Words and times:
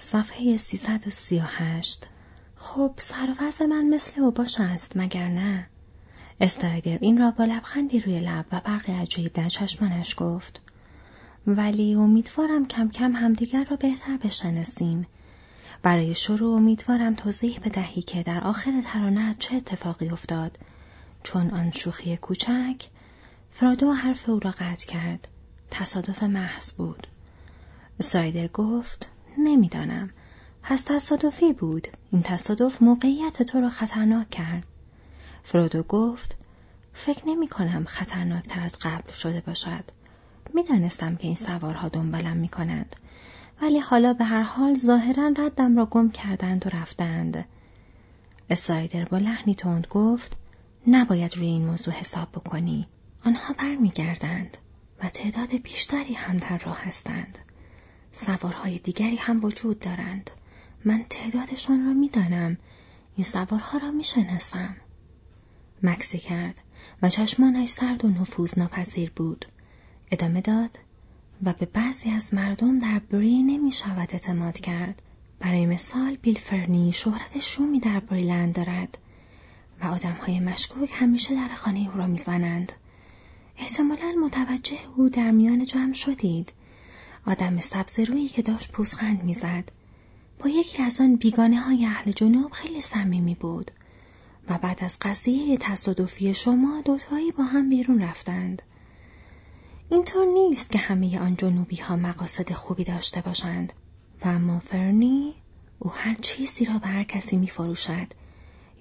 صفحه 0.00 0.56
338 0.56 2.08
خب 2.56 2.94
سر 2.96 3.34
و 3.60 3.66
من 3.66 3.88
مثل 3.88 4.20
اوباش 4.20 4.60
است 4.60 4.92
مگر 4.96 5.28
نه؟ 5.28 5.66
استرایدر 6.40 6.98
این 7.00 7.18
را 7.18 7.30
با 7.30 7.44
لبخندی 7.44 8.00
روی 8.00 8.20
لب 8.20 8.44
و 8.52 8.60
برقی 8.64 8.92
عجیب 8.92 9.32
در 9.32 9.48
چشمانش 9.48 10.14
گفت. 10.18 10.60
ولی 11.46 11.94
امیدوارم 11.94 12.66
کم 12.66 12.88
کم 12.88 13.12
همدیگر 13.12 13.64
را 13.64 13.76
بهتر 13.76 14.16
بشناسیم. 14.16 15.06
برای 15.82 16.14
شروع 16.14 16.56
امیدوارم 16.56 17.14
توضیح 17.14 17.60
بدهی 17.64 18.02
که 18.02 18.22
در 18.22 18.44
آخر 18.44 18.82
ترانه 18.84 19.34
چه 19.38 19.56
اتفاقی 19.56 20.08
افتاد. 20.08 20.58
چون 21.22 21.50
آن 21.50 21.70
شوخی 21.70 22.16
کوچک 22.16 22.88
فرادو 23.50 23.92
حرف 23.92 24.28
او 24.28 24.38
را 24.38 24.50
قطع 24.50 24.86
کرد. 24.86 25.28
تصادف 25.70 26.22
محض 26.22 26.72
بود. 26.72 27.06
سایدر 28.00 28.48
گفت 28.48 29.10
نمی‌دانم. 29.38 30.10
پس 30.62 30.82
تصادفی 30.82 31.52
بود. 31.52 31.88
این 32.12 32.22
تصادف 32.22 32.82
موقعیت 32.82 33.42
تو 33.42 33.60
را 33.60 33.68
خطرناک 33.70 34.30
کرد. 34.30 34.66
فرودو 35.42 35.82
گفت 35.82 36.36
فکر 36.92 37.28
نمی 37.28 37.48
کنم 37.48 37.84
خطرناک 37.84 38.44
تر 38.44 38.60
از 38.60 38.78
قبل 38.78 39.12
شده 39.12 39.40
باشد. 39.40 39.84
می‌دانستم 40.54 41.16
که 41.16 41.26
این 41.26 41.36
سوارها 41.36 41.88
دنبالم 41.88 42.36
می 42.36 42.48
کنند 42.48 42.96
ولی 43.62 43.78
حالا 43.78 44.12
به 44.12 44.24
هر 44.24 44.42
حال 44.42 44.74
ظاهرا 44.74 45.32
ردم 45.36 45.76
را 45.76 45.86
گم 45.86 46.10
کردند 46.10 46.66
و 46.66 46.76
رفتند. 46.76 47.44
اسرایدر 48.50 49.04
با 49.04 49.18
لحنی 49.18 49.54
تند 49.54 49.86
گفت 49.90 50.36
نباید 50.86 51.36
روی 51.36 51.46
این 51.46 51.66
موضوع 51.66 51.94
حساب 51.94 52.28
بکنی. 52.32 52.86
آنها 53.24 53.54
برمیگردند 53.58 54.56
و 55.02 55.08
تعداد 55.08 55.56
بیشتری 55.62 56.14
هم 56.14 56.36
در 56.36 56.58
راه 56.58 56.84
هستند. 56.84 57.38
سوارهای 58.18 58.78
دیگری 58.78 59.16
هم 59.16 59.44
وجود 59.44 59.80
دارند. 59.80 60.30
من 60.84 61.04
تعدادشان 61.10 61.86
را 61.86 61.92
می‌دانم. 61.92 62.58
این 63.16 63.24
سوارها 63.24 63.78
را 63.78 63.90
می‌شناسم. 63.90 64.76
مکسی 65.82 66.18
کرد 66.18 66.60
و 67.02 67.08
چشمانش 67.08 67.68
سرد 67.68 68.04
و 68.04 68.08
نفوذ 68.08 68.58
ناپذیر 68.58 69.12
بود. 69.16 69.46
ادامه 70.10 70.40
داد 70.40 70.78
و 71.42 71.52
به 71.52 71.66
بعضی 71.66 72.10
از 72.10 72.34
مردم 72.34 72.78
در 72.78 72.98
بری 72.98 73.42
نمی 73.42 73.72
شود 73.72 74.08
اعتماد 74.12 74.60
کرد. 74.60 75.02
برای 75.40 75.66
مثال 75.66 76.16
بیلفرنی 76.16 76.92
شهرت 76.92 77.40
شومی 77.40 77.80
در 77.80 78.00
بریلند 78.00 78.54
دارد 78.54 78.98
و 79.82 79.86
آدمهای 79.86 80.40
مشکوک 80.40 80.90
همیشه 80.92 81.34
در 81.34 81.54
خانه 81.54 81.90
او 81.92 81.98
را 81.98 82.06
می‌زنند. 82.06 82.72
احتمالا 83.58 84.14
متوجه 84.24 84.78
او 84.96 85.08
در 85.08 85.30
میان 85.30 85.66
جمع 85.66 85.92
شدید. 85.92 86.52
آدم 87.26 87.60
سبز 87.60 88.00
روی 88.00 88.28
که 88.28 88.42
داشت 88.42 88.72
پوزخند 88.72 89.22
می‌زد 89.24 89.72
با 90.38 90.48
یکی 90.48 90.82
از 90.82 91.00
آن 91.00 91.16
بیگانه 91.16 91.60
های 91.60 91.86
اهل 91.86 92.12
جنوب 92.12 92.52
خیلی 92.52 92.80
صمیمی 92.80 93.34
بود 93.34 93.70
و 94.48 94.58
بعد 94.58 94.84
از 94.84 94.98
قضیه 95.00 95.56
تصادفی 95.56 96.34
شما 96.34 96.82
دوتایی 96.84 97.32
با 97.32 97.44
هم 97.44 97.68
بیرون 97.70 98.02
رفتند. 98.02 98.62
اینطور 99.90 100.26
نیست 100.26 100.70
که 100.70 100.78
همه 100.78 101.20
آن 101.20 101.36
جنوبی 101.36 101.76
ها 101.76 101.96
مقاصد 101.96 102.52
خوبی 102.52 102.84
داشته 102.84 103.20
باشند 103.20 103.72
و 104.24 104.28
اما 104.28 104.58
فرنی 104.58 105.34
او 105.78 105.90
هر 105.90 106.14
چیزی 106.14 106.64
را 106.64 106.78
به 106.78 106.86
هر 106.86 107.04
کسی 107.04 107.36
می 107.36 107.46
فروشد 107.46 108.06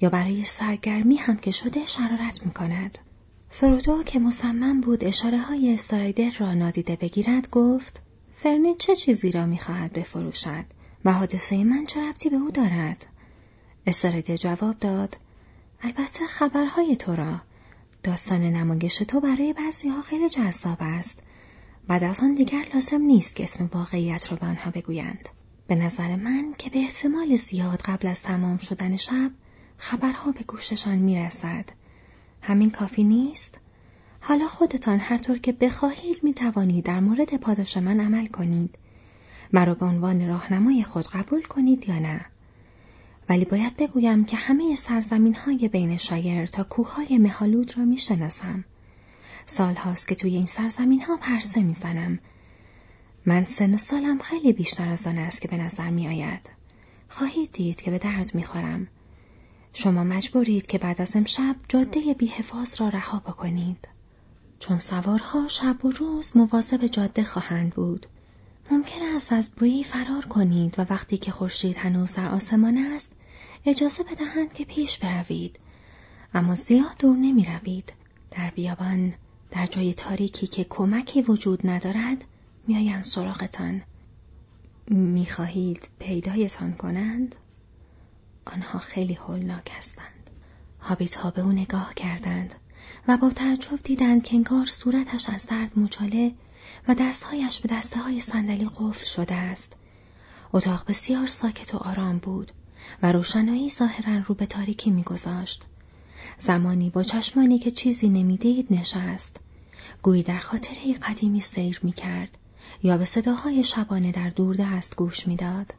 یا 0.02 0.10
برای 0.10 0.44
سرگرمی 0.44 1.16
هم 1.16 1.38
که 1.38 1.52
شده 1.52 1.86
شرارت 1.86 2.46
می 2.46 2.52
کند. 2.52 2.98
فرودو 3.50 4.04
که 4.04 4.20
مصمم 4.20 4.82
بود 4.82 5.04
اشاره 5.04 5.38
های 5.38 5.74
استرایدر 5.74 6.32
را 6.40 6.54
نادیده 6.54 6.96
بگیرد 6.96 7.50
گفت 7.50 8.02
فرنی 8.44 8.76
چه 8.76 8.96
چیزی 8.96 9.32
را 9.32 9.46
می‌خواهد 9.46 9.94
بفروشد؟ 9.94 10.66
و 11.06 11.14
حادثه 11.14 11.64
من 11.64 11.86
چه 11.86 12.10
ربطی 12.10 12.30
به 12.30 12.36
او 12.36 12.52
دارد؟ 12.52 13.06
استرایدر 13.88 14.36
جواب 14.36 14.80
داد 14.80 15.18
البته 15.82 16.28
خبرهای 16.28 16.96
تو 16.96 17.16
را. 17.16 17.42
داستان 18.04 18.42
نمایش 18.42 18.98
تو 18.98 19.20
برای 19.20 19.54
بعضی 19.54 19.90
ها 19.90 20.02
خیلی 20.02 20.30
جذاب 20.30 20.78
است. 20.80 21.20
بعد 21.88 22.04
از 22.04 22.20
آن 22.20 22.36
دیگر 22.36 22.68
لازم 22.74 23.02
نیست 23.02 23.36
که 23.36 23.44
اسم 23.44 23.70
واقعیت 23.74 24.32
را 24.32 24.38
به 24.38 24.46
آنها 24.46 24.72
بگویند. 24.72 25.30
به 25.68 25.76
نظر 25.76 26.16
من 26.16 26.54
که 26.58 26.70
به 26.70 26.80
احتمال 26.80 27.36
زیاد 27.36 27.82
قبل 27.82 28.08
از 28.08 28.24
تمام 28.24 28.58
شدن 28.58 28.96
شب 28.96 29.32
خبرها 29.78 30.32
به 30.32 30.44
گوششان 30.44 30.98
می‌رسد. 30.98 31.66
همین 32.42 32.70
کافی 32.70 33.04
نیست؟ 33.04 33.60
حالا 34.28 34.48
خودتان 34.48 35.00
هر 35.00 35.18
طور 35.18 35.38
که 35.38 35.52
بخواهید 35.52 36.24
می 36.24 36.34
توانید 36.34 36.86
در 36.86 37.00
مورد 37.00 37.38
پاداش 37.38 37.78
من 37.78 38.00
عمل 38.00 38.28
کنید. 38.28 38.80
مرا 39.54 39.74
به 39.76 39.86
عنوان 39.86 40.28
راهنمای 40.28 40.84
خود 40.84 41.08
قبول 41.08 41.42
کنید 41.42 41.90
یا 41.90 42.00
نه. 42.00 42.26
ولی 43.30 43.46
باید 43.46 43.78
بگویم 43.78 44.26
که 44.26 44.38
همه 44.38 44.76
سرزمین 44.76 45.36
های 45.36 45.68
بین 45.68 45.98
شایر 45.98 46.46
تا 46.46 46.64
کوههای 46.64 47.18
مهالود 47.18 47.78
را 47.78 47.86
می 47.86 47.98
شناسم. 47.98 48.66
سال 49.46 49.76
هاست 49.76 50.08
که 50.08 50.16
توی 50.16 50.36
این 50.36 50.46
سرزمین 50.46 51.02
ها 51.02 51.18
پرسه 51.18 51.64
می 51.64 51.74
زنم. 51.74 52.20
من 53.26 53.46
سن 53.46 53.78
سالم 53.78 54.20
خیلی 54.20 54.54
بیشتر 54.54 54.90
از 54.90 55.08
آن 55.08 55.18
است 55.18 55.42
که 55.42 55.48
به 55.48 55.58
نظر 55.58 55.90
می 55.90 56.08
آید. 56.08 56.52
خواهید 57.10 57.52
دید 57.52 57.82
که 57.82 57.92
به 57.92 57.98
درد 57.98 58.36
می 58.36 58.44
خورم. 58.44 58.88
شما 59.74 60.04
مجبورید 60.04 60.66
که 60.66 60.78
بعد 60.78 61.02
از 61.02 61.16
امشب 61.16 61.56
جاده 61.70 62.14
بیحفاظ 62.14 62.82
را 62.82 62.90
رها 62.90 63.20
بکنید. 63.20 63.88
چون 64.60 64.78
سوارها 64.78 65.48
شب 65.48 65.86
و 65.86 65.92
روز 65.92 66.38
مواظب 66.38 66.86
جاده 66.86 67.24
خواهند 67.24 67.74
بود. 67.74 68.08
ممکن 68.72 69.02
است 69.16 69.34
از 69.34 69.52
بری 69.52 69.84
فرار 69.84 70.26
کنید 70.26 70.80
و 70.80 70.86
وقتی 70.90 71.18
که 71.18 71.32
خورشید 71.32 71.78
هنوز 71.78 72.14
در 72.14 72.28
آسمان 72.28 72.78
است 72.78 73.12
اجازه 73.66 74.04
بدهند 74.04 74.54
که 74.54 74.66
پیش 74.66 74.98
بروید. 74.98 75.60
اما 76.34 76.56
زیاد 76.56 76.98
دور 77.00 77.18
نمی 77.18 77.46
روید. 77.46 77.94
در 78.32 78.50
بیابان 78.50 79.14
در 79.52 79.66
جای 79.66 79.94
تاریکی 79.94 80.48
که 80.48 80.64
کمکی 80.64 81.22
وجود 81.22 81.68
ندارد 81.68 82.26
میآیند 82.68 83.04
سراغتان. 83.04 83.82
می‌خواهید 84.88 85.90
پیدایتان 86.00 86.74
کنند؟ 86.74 87.36
آنها 88.46 88.80
خیلی 88.80 89.14
هولناک 89.14 89.72
هستند. 89.78 90.30
هابیت 90.82 91.16
ها 91.16 91.32
به 91.32 91.42
او 91.42 91.52
نگاه 91.52 91.94
کردند. 91.94 92.56
و 93.08 93.18
با 93.18 93.30
تعجب 93.30 93.80
دیدند 93.84 94.24
که 94.24 94.36
انگار 94.36 94.66
صورتش 94.66 95.30
از 95.30 95.46
درد 95.46 95.80
مچاله 95.80 96.32
و 96.88 96.96
دستهایش 96.96 97.60
به 97.60 97.76
دسته 97.76 98.00
های 98.00 98.22
صندلی 98.22 98.70
قفل 98.80 99.06
شده 99.06 99.36
است. 99.36 99.74
اتاق 100.54 100.84
بسیار 100.88 101.28
ساکت 101.28 101.76
و 101.76 101.78
آرام 101.78 102.18
بود 102.18 102.52
و 103.04 103.12
روشنایی 103.12 103.70
ظاهرا 103.70 104.24
رو 104.28 104.36
به 104.36 104.46
تاریکی 104.46 104.92
میگذاشت. 104.92 105.66
زمانی 106.40 106.90
با 106.90 107.04
چشمانی 107.04 107.60
که 107.60 107.72
چیزی 107.72 108.10
نمی‌دید 108.10 108.68
نشست. 108.70 109.38
گویی 110.02 110.24
در 110.24 110.40
خاطره 110.40 110.94
قدیمی 110.94 111.40
سیر 111.40 111.80
می 111.84 111.92
کرد 111.92 112.38
یا 112.84 112.98
به 112.98 113.06
صداهای 113.06 113.64
شبانه 113.64 114.12
در 114.12 114.30
دست 114.60 114.96
گوش 114.96 115.28
می‌داد. 115.28 115.74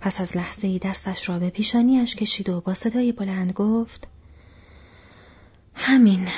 پس 0.00 0.20
از 0.20 0.36
لحظه 0.36 0.78
دستش 0.78 1.28
را 1.28 1.38
به 1.38 1.50
پیشانیش 1.50 2.14
کشید 2.14 2.48
و 2.48 2.60
با 2.60 2.74
صدای 2.74 3.12
بلند 3.12 3.52
گفت 3.52 4.08
همین 5.76 6.28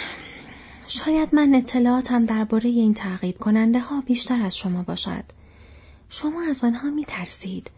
شاید 0.89 1.35
من 1.35 1.55
اطلاعاتم 1.55 2.25
درباره 2.25 2.71
این 2.71 2.95
تعقیب 2.95 3.39
کننده 3.39 3.81
ها 3.81 4.01
بیشتر 4.01 4.43
از 4.43 4.57
شما 4.57 4.83
باشد. 4.83 5.25
شما 6.09 6.43
از 6.51 6.65
آنها 6.65 6.91
می 6.91 7.05
ترسید. 7.05 7.71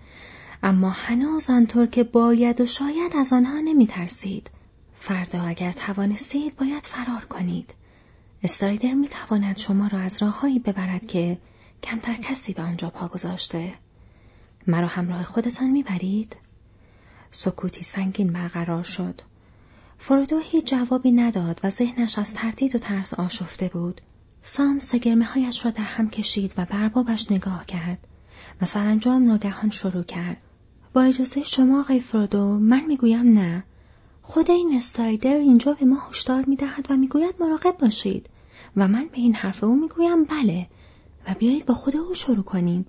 اما 0.63 0.91
هنوز 0.91 1.51
آنطور 1.51 1.87
که 1.87 2.05
باید 2.05 2.61
و 2.61 2.67
شاید 2.67 3.17
از 3.17 3.33
آنها 3.33 3.61
نمی 3.61 3.87
ترسید. 3.87 4.51
فردا 4.95 5.43
اگر 5.43 5.73
توانستید 5.73 6.57
باید 6.57 6.87
فرار 6.87 7.25
کنید. 7.25 7.75
استرایدر 8.43 8.95
می 8.95 9.09
تواند 9.09 9.59
شما 9.59 9.87
را 9.87 9.99
از 9.99 10.23
راههایی 10.23 10.59
ببرد 10.59 11.07
که 11.07 11.39
کمتر 11.83 12.15
کسی 12.15 12.53
به 12.53 12.63
آنجا 12.63 12.91
پا 12.91 13.07
گذاشته. 13.07 13.73
مرا 14.67 14.87
همراه 14.87 15.23
خودتان 15.23 15.71
می‌برید؟ 15.71 16.37
سکوتی 17.31 17.83
سنگین 17.83 18.33
برقرار 18.33 18.83
شد. 18.83 19.21
فرودو 20.03 20.39
هیچ 20.39 20.67
جوابی 20.67 21.13
نداد 21.13 21.61
و 21.65 21.71
ذهنش 21.71 22.19
از 22.19 22.35
تردید 22.35 22.75
و 22.75 22.79
ترس 22.79 23.15
آشفته 23.15 23.69
بود. 23.69 24.01
سام 24.43 24.79
سگرمه 24.79 25.25
هایش 25.25 25.65
را 25.65 25.71
در 25.71 25.85
هم 25.85 26.11
کشید 26.11 26.55
و 26.57 26.65
بربابش 26.65 27.31
نگاه 27.31 27.67
کرد 27.67 27.99
و 28.63 28.67
سرانجام 28.67 29.25
ناگهان 29.25 29.71
شروع 29.71 30.03
کرد. 30.03 30.37
با 30.93 31.03
اجازه 31.03 31.43
شما 31.43 31.81
آقای 31.81 32.01
فرودو 32.01 32.59
من 32.59 32.85
می‌گویم 32.85 33.33
نه. 33.33 33.65
خود 34.23 34.51
این 34.51 34.77
استایدر 34.77 35.37
اینجا 35.37 35.73
به 35.73 35.87
ما 35.87 35.99
هشدار 36.11 36.45
می‌دهد 36.45 36.87
و 36.91 36.97
می‌گوید 36.97 37.35
مراقب 37.41 37.77
باشید 37.79 38.31
و 38.77 38.89
من 38.89 39.09
به 39.13 39.19
این 39.19 39.35
حرف 39.35 39.65
او 39.65 39.81
می‌گویم 39.81 40.25
بله 40.25 40.67
و 41.29 41.35
بیایید 41.39 41.67
با 41.67 41.75
خود 41.75 41.97
او 41.97 42.15
شروع 42.15 42.45
کنیم. 42.45 42.87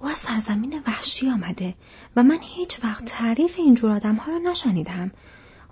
او 0.00 0.08
از 0.08 0.18
سرزمین 0.18 0.82
وحشی 0.86 1.30
آمده 1.30 1.74
و 2.16 2.22
من 2.22 2.38
هیچ 2.40 2.84
وقت 2.84 3.04
تعریف 3.04 3.54
اینجور 3.58 3.90
آدم 3.90 4.14
ها 4.14 4.32
را 4.32 4.38
نشنیدم. 4.38 5.10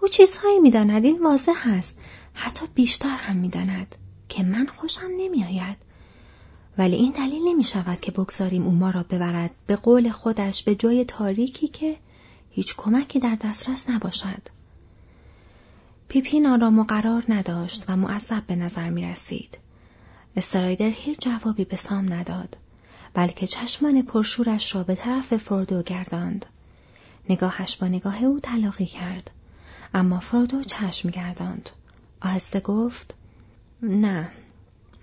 او 0.04 0.08
چیزهایی 0.08 0.60
می‌داند 0.60 1.04
این 1.04 1.22
واضح 1.22 1.62
است 1.64 1.98
حتی 2.34 2.66
بیشتر 2.74 3.16
هم 3.16 3.36
می‌داند 3.36 3.94
که 4.28 4.42
من 4.42 4.66
خوشم 4.66 5.10
نمیآید 5.18 5.76
ولی 6.78 6.96
این 6.96 7.12
دلیل 7.12 7.42
نمی 7.48 7.64
شود 7.64 8.00
که 8.00 8.10
بگذاریم 8.10 8.66
او 8.66 8.72
ما 8.72 8.90
را 8.90 9.02
ببرد 9.02 9.50
به 9.66 9.76
قول 9.76 10.10
خودش 10.10 10.62
به 10.62 10.74
جای 10.74 11.04
تاریکی 11.04 11.68
که 11.68 11.96
هیچ 12.50 12.74
کمکی 12.76 13.18
در 13.18 13.34
دسترس 13.34 13.90
نباشد. 13.90 14.42
پیپین 16.08 16.46
آرام 16.46 16.78
و 16.78 16.84
قرار 16.84 17.24
نداشت 17.28 17.84
و 17.88 17.96
معذب 17.96 18.46
به 18.46 18.56
نظر 18.56 18.90
می 18.90 19.02
رسید. 19.02 19.58
استرایدر 20.36 20.88
هیچ 20.88 21.20
جوابی 21.20 21.64
به 21.64 21.76
سام 21.76 22.12
نداد 22.12 22.56
بلکه 23.14 23.46
چشمان 23.46 24.02
پرشورش 24.02 24.74
را 24.74 24.82
به 24.82 24.94
طرف 24.94 25.36
فردو 25.36 25.82
گرداند. 25.82 26.46
نگاهش 27.28 27.76
با 27.76 27.88
نگاه 27.88 28.24
او 28.24 28.40
تلاقی 28.40 28.86
کرد. 28.86 29.30
اما 29.94 30.20
فرودو 30.20 30.62
چشم 30.62 31.10
گرداند. 31.10 31.70
آهسته 32.20 32.60
گفت 32.60 33.14
نه 33.82 34.30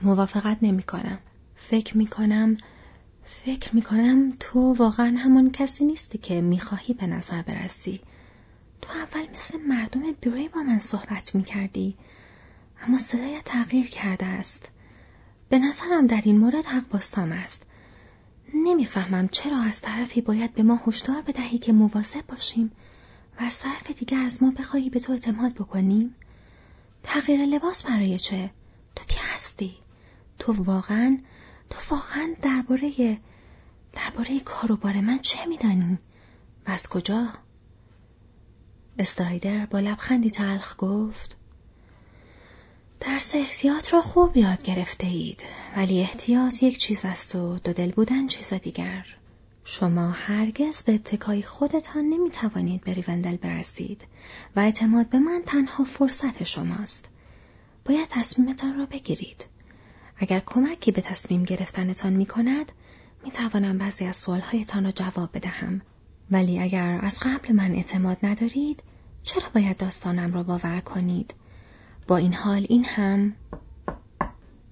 موافقت 0.01 0.57
نمی 0.61 0.83
کنم. 0.83 1.19
فکر 1.55 1.97
می 1.97 2.07
کنم 2.07 2.57
فکر 3.23 3.75
می 3.75 3.81
کنم 3.81 4.33
تو 4.39 4.73
واقعا 4.73 5.17
همان 5.17 5.51
کسی 5.51 5.85
نیستی 5.85 6.17
که 6.17 6.41
می 6.41 6.59
خواهی 6.59 6.93
به 6.93 7.07
نظر 7.07 7.41
برسی. 7.41 8.01
تو 8.81 8.89
اول 8.93 9.33
مثل 9.33 9.57
مردم 9.67 10.01
بیری 10.21 10.47
با 10.47 10.63
من 10.63 10.79
صحبت 10.79 11.35
می 11.35 11.43
کردی. 11.43 11.97
اما 12.81 12.97
صدایت 12.97 13.43
تغییر 13.45 13.89
کرده 13.89 14.25
است. 14.25 14.69
به 15.49 15.59
نظرم 15.59 16.07
در 16.07 16.21
این 16.23 16.37
مورد 16.37 16.65
حق 16.65 16.87
باستام 16.89 17.31
است. 17.31 17.65
نمی‌فهمم 18.53 19.27
چرا 19.27 19.61
از 19.61 19.81
طرفی 19.81 20.21
باید 20.21 20.53
به 20.53 20.63
ما 20.63 20.81
هشدار 20.87 21.21
بدهی 21.21 21.57
که 21.57 21.73
مواظب 21.73 22.27
باشیم 22.27 22.71
و 23.41 23.43
از 23.43 23.59
طرف 23.59 23.91
دیگر 23.91 24.23
از 24.23 24.43
ما 24.43 24.51
بخواهی 24.51 24.89
به 24.89 24.99
تو 24.99 25.11
اعتماد 25.11 25.53
بکنیم؟ 25.53 26.15
تغییر 27.03 27.45
لباس 27.45 27.83
برای 27.83 28.19
چه؟ 28.19 28.51
تو 28.95 29.03
کی 29.05 29.19
هستی؟ 29.19 29.75
تو 30.39 30.53
واقعا 30.63 31.17
تو 31.69 31.95
واقعا 31.95 32.35
درباره 32.41 33.17
درباره 33.93 34.39
کار 34.39 34.71
و 34.71 34.77
بار 34.77 35.01
من 35.01 35.19
چه 35.19 35.45
میدانی؟ 35.45 35.97
و 36.67 36.71
از 36.71 36.89
کجا؟ 36.89 37.33
استرایدر 38.99 39.65
با 39.65 39.79
لبخندی 39.79 40.31
تلخ 40.31 40.75
گفت 40.77 41.37
درس 42.99 43.35
احتیاط 43.35 43.93
را 43.93 44.01
خوب 44.01 44.37
یاد 44.37 44.63
گرفته 44.63 45.07
اید 45.07 45.43
ولی 45.77 46.01
احتیاط 46.01 46.63
یک 46.63 46.77
چیز 46.77 47.05
است 47.05 47.35
و 47.35 47.57
دو 47.63 47.73
دل 47.73 47.91
بودن 47.91 48.27
چیز 48.27 48.53
دیگر 48.53 49.20
شما 49.63 50.11
هرگز 50.11 50.83
به 50.83 50.93
اتکای 50.93 51.41
خودتان 51.41 52.05
نمی 52.05 52.29
توانید 52.29 52.81
به 52.81 52.93
ریوندل 52.93 53.37
برسید 53.37 54.01
و 54.55 54.59
اعتماد 54.59 55.09
به 55.09 55.19
من 55.19 55.41
تنها 55.45 55.83
فرصت 55.83 56.43
شماست. 56.43 57.09
باید 57.85 58.07
تصمیمتان 58.09 58.77
را 58.77 58.85
بگیرید. 58.85 59.45
اگر 60.17 60.41
کمکی 60.45 60.91
به 60.91 61.01
تصمیم 61.01 61.43
گرفتنتان 61.43 62.13
می 62.13 62.25
کند 62.25 62.71
می 63.23 63.31
توانم 63.31 63.77
بعضی 63.77 64.05
از 64.05 64.15
سوالهایتان 64.15 64.83
را 64.83 64.91
جواب 64.91 65.29
بدهم. 65.33 65.81
ولی 66.31 66.59
اگر 66.59 66.99
از 67.01 67.19
قبل 67.21 67.53
من 67.53 67.71
اعتماد 67.71 68.17
ندارید 68.23 68.83
چرا 69.23 69.49
باید 69.53 69.77
داستانم 69.77 70.33
را 70.33 70.43
باور 70.43 70.79
کنید؟ 70.79 71.33
با 72.07 72.17
این 72.17 72.33
حال 72.33 72.65
این 72.69 72.85
هم 72.85 73.35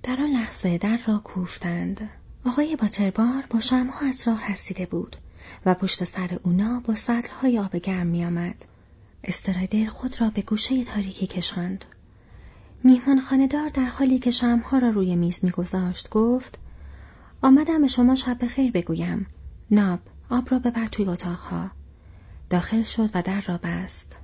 در 0.04 0.16
آن 0.20 0.30
لحظه 0.30 0.78
در 0.78 1.00
را 1.08 1.18
کوفتند. 1.18 2.10
آقای 2.50 2.76
باتربار 2.76 3.46
با 3.50 3.60
شمها 3.60 4.08
از 4.08 4.28
راه 4.28 4.52
رسیده 4.52 4.86
بود 4.86 5.16
و 5.66 5.74
پشت 5.74 6.04
سر 6.04 6.40
اونا 6.44 6.80
با 6.80 6.96
سطلهای 6.96 7.60
آب 7.60 7.76
گرم 7.76 8.08
می 8.08 8.26
آمد. 8.26 8.66
استرایدر 9.24 9.86
خود 9.86 10.22
را 10.22 10.30
به 10.30 10.42
گوشه 10.42 10.84
تاریکی 10.84 11.28
کشاند. 11.28 11.86
میهمان 12.84 13.20
خاندار 13.20 13.70
در 13.70 13.86
حالی 13.86 14.20
که 14.20 14.32
شمها 14.32 14.78
را 14.78 14.90
روی 14.90 15.16
میز 15.16 15.46
میگذاشت 15.46 16.10
گفت 16.10 16.60
آمدم 17.42 17.82
به 17.82 17.88
شما 17.88 18.16
شب 18.16 18.46
خیر 18.48 18.72
بگویم. 18.72 19.28
ناب 19.72 20.00
آب 20.30 20.52
را 20.52 20.60
ببر 20.60 20.88
توی 20.88 21.08
اتاقها. 21.08 21.72
داخل 22.50 22.84
شد 22.84 23.10
و 23.14 23.22
در 23.22 23.42
را 23.42 23.60
بست. 23.64 24.18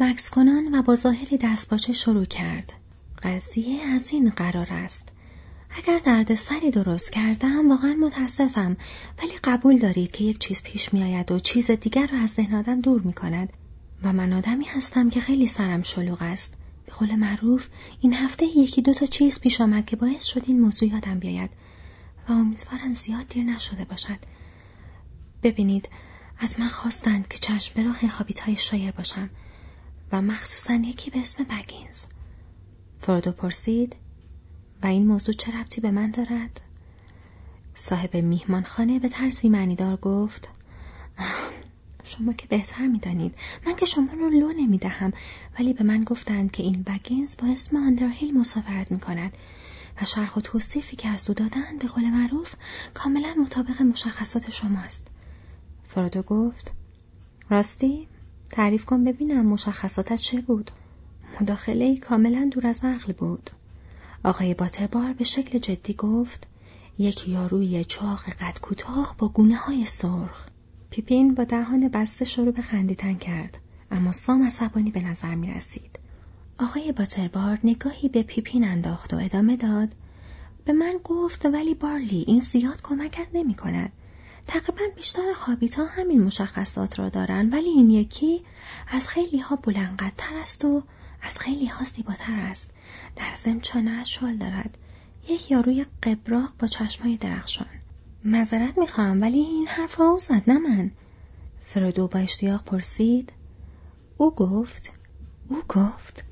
مکس 0.00 0.30
کنان 0.30 0.74
و 0.74 0.82
با 0.82 0.94
ظاهری 0.94 1.38
دستپاچه 1.38 1.92
شروع 1.92 2.24
کرد. 2.24 2.72
قضیه 3.22 3.82
از 3.82 4.12
این 4.12 4.30
قرار 4.30 4.66
است. 4.70 5.08
اگر 5.76 5.98
درد 5.98 6.34
سری 6.34 6.70
درست 6.70 7.12
کردم 7.12 7.68
واقعا 7.70 7.94
متاسفم 7.94 8.76
ولی 9.18 9.32
قبول 9.44 9.78
دارید 9.78 10.10
که 10.10 10.24
یک 10.24 10.38
چیز 10.38 10.62
پیش 10.62 10.94
می 10.94 11.02
آید 11.02 11.32
و 11.32 11.38
چیز 11.38 11.70
دیگر 11.70 12.06
را 12.06 12.18
از 12.18 12.30
ذهن 12.30 12.54
آدم 12.54 12.80
دور 12.80 13.00
می 13.00 13.12
کند 13.12 13.52
و 14.02 14.12
من 14.12 14.32
آدمی 14.32 14.64
هستم 14.64 15.10
که 15.10 15.20
خیلی 15.20 15.48
سرم 15.48 15.82
شلوغ 15.82 16.18
است. 16.20 16.54
به 16.86 16.92
قول 16.92 17.14
معروف 17.14 17.68
این 18.00 18.14
هفته 18.14 18.46
یکی 18.46 18.82
دو 18.82 18.94
تا 18.94 19.06
چیز 19.06 19.40
پیش 19.40 19.60
آمد 19.60 19.86
که 19.86 19.96
باعث 19.96 20.24
شد 20.24 20.42
این 20.46 20.60
موضوع 20.60 20.88
یادم 20.88 21.18
بیاید 21.18 21.50
و 22.28 22.32
امیدوارم 22.32 22.94
زیاد 22.94 23.28
دیر 23.28 23.44
نشده 23.44 23.84
باشد. 23.84 24.18
ببینید 25.42 25.88
از 26.38 26.60
من 26.60 26.68
خواستند 26.68 27.28
که 27.28 27.38
چشم 27.38 27.72
به 27.74 27.82
راه 27.82 28.06
هابیت 28.06 28.40
های 28.40 28.56
شایر 28.56 28.90
باشم 28.90 29.30
و 30.12 30.22
مخصوصا 30.22 30.74
یکی 30.74 31.10
به 31.10 31.18
اسم 31.18 31.44
بگینز. 31.44 32.04
فرودو 32.98 33.32
پرسید 33.32 33.96
و 34.82 34.86
این 34.86 35.06
موضوع 35.06 35.34
چه 35.34 35.52
ربطی 35.60 35.80
به 35.80 35.90
من 35.90 36.10
دارد؟ 36.10 36.60
صاحب 37.74 38.16
میهمانخانه 38.16 38.98
به 38.98 39.08
ترسی 39.08 39.48
معنیدار 39.48 39.96
گفت 39.96 40.48
شما 42.04 42.32
که 42.32 42.46
بهتر 42.46 42.86
می‌دانید. 42.86 43.34
من 43.66 43.76
که 43.76 43.86
شما 43.86 44.12
رو 44.12 44.30
لو 44.30 44.52
نمی‌دهم 44.52 45.12
ولی 45.58 45.72
به 45.72 45.84
من 45.84 46.00
گفتند 46.00 46.50
که 46.50 46.62
این 46.62 46.82
بگینز 46.82 47.36
با 47.36 47.48
اسم 47.48 47.76
آندرهیل 47.76 48.38
مسافرت 48.38 48.92
می‌کند 48.92 49.36
و 50.02 50.04
شرح 50.04 50.34
و 50.34 50.40
توصیفی 50.40 50.96
که 50.96 51.08
از 51.08 51.28
او 51.28 51.34
دادن 51.34 51.78
به 51.80 51.88
قول 51.88 52.10
معروف 52.10 52.54
کاملا 52.94 53.34
مطابق 53.44 53.82
مشخصات 53.82 54.50
شماست. 54.50 55.06
فرودو 55.84 56.22
گفت 56.22 56.72
راستی 57.50 58.08
تعریف 58.50 58.84
کن 58.84 59.04
ببینم 59.04 59.46
مشخصاتت 59.46 60.16
چه 60.16 60.40
بود. 60.40 60.70
مداخله 61.40 61.96
کاملا 61.96 62.50
دور 62.52 62.66
از 62.66 62.84
عقل 62.84 63.12
بود. 63.12 63.50
آقای 64.24 64.54
باتربار 64.54 65.12
به 65.12 65.24
شکل 65.24 65.58
جدی 65.58 65.94
گفت 65.94 66.46
یک 66.98 67.28
یاروی 67.28 67.84
چاق 67.84 68.24
قد 68.24 68.58
کوتاه 68.62 69.14
با 69.18 69.28
گونه 69.28 69.56
های 69.56 69.86
سرخ 69.86 70.46
پیپین 70.90 71.34
با 71.34 71.44
دهان 71.44 71.88
بسته 71.88 72.24
شروع 72.24 72.52
به 72.52 72.62
خندیدن 72.62 73.14
کرد 73.14 73.58
اما 73.90 74.12
سام 74.12 74.42
عصبانی 74.42 74.90
به 74.90 75.04
نظر 75.04 75.34
می 75.34 75.54
رسید. 75.54 75.98
آقای 76.60 76.92
باتربار 76.92 77.58
نگاهی 77.64 78.08
به 78.08 78.22
پیپین 78.22 78.64
انداخت 78.64 79.14
و 79.14 79.16
ادامه 79.16 79.56
داد 79.56 79.88
به 80.64 80.72
من 80.72 80.94
گفت 81.04 81.46
ولی 81.46 81.74
بارلی 81.74 82.24
این 82.26 82.40
زیاد 82.40 82.82
کمکت 82.82 83.26
نمی 83.34 83.54
کند. 83.54 83.92
تقریبا 84.46 84.82
بیشتر 84.96 85.22
ها 85.76 85.84
همین 85.84 86.22
مشخصات 86.22 86.98
را 86.98 87.08
دارند 87.08 87.52
ولی 87.52 87.68
این 87.68 87.90
یکی 87.90 88.42
از 88.88 89.08
خیلی 89.08 89.38
ها 89.38 89.56
بلندقدر 89.56 90.38
است 90.40 90.64
و 90.64 90.82
از 91.24 91.38
خیلی 91.38 91.66
ها 91.66 91.84
زیباتر 91.84 92.34
است. 92.38 92.70
در 93.16 93.34
زم 93.34 93.60
چانه 93.60 94.04
شال 94.04 94.36
دارد. 94.36 94.78
یک 95.28 95.50
یاروی 95.50 95.86
قبراق 96.02 96.52
با 96.58 96.68
چشمای 96.68 97.16
درخشان. 97.16 97.66
معذرت 98.24 98.78
می‌خواهم 98.78 99.22
ولی 99.22 99.38
این 99.38 99.66
حرف 99.66 100.00
او 100.00 100.18
زد 100.18 100.42
نه 100.46 100.58
من. 100.58 100.90
فرودو 101.60 102.08
با 102.08 102.18
اشتیاق 102.18 102.64
پرسید. 102.64 103.32
او 104.16 104.34
گفت. 104.34 104.92
او 105.48 105.62
گفت. 105.68 106.24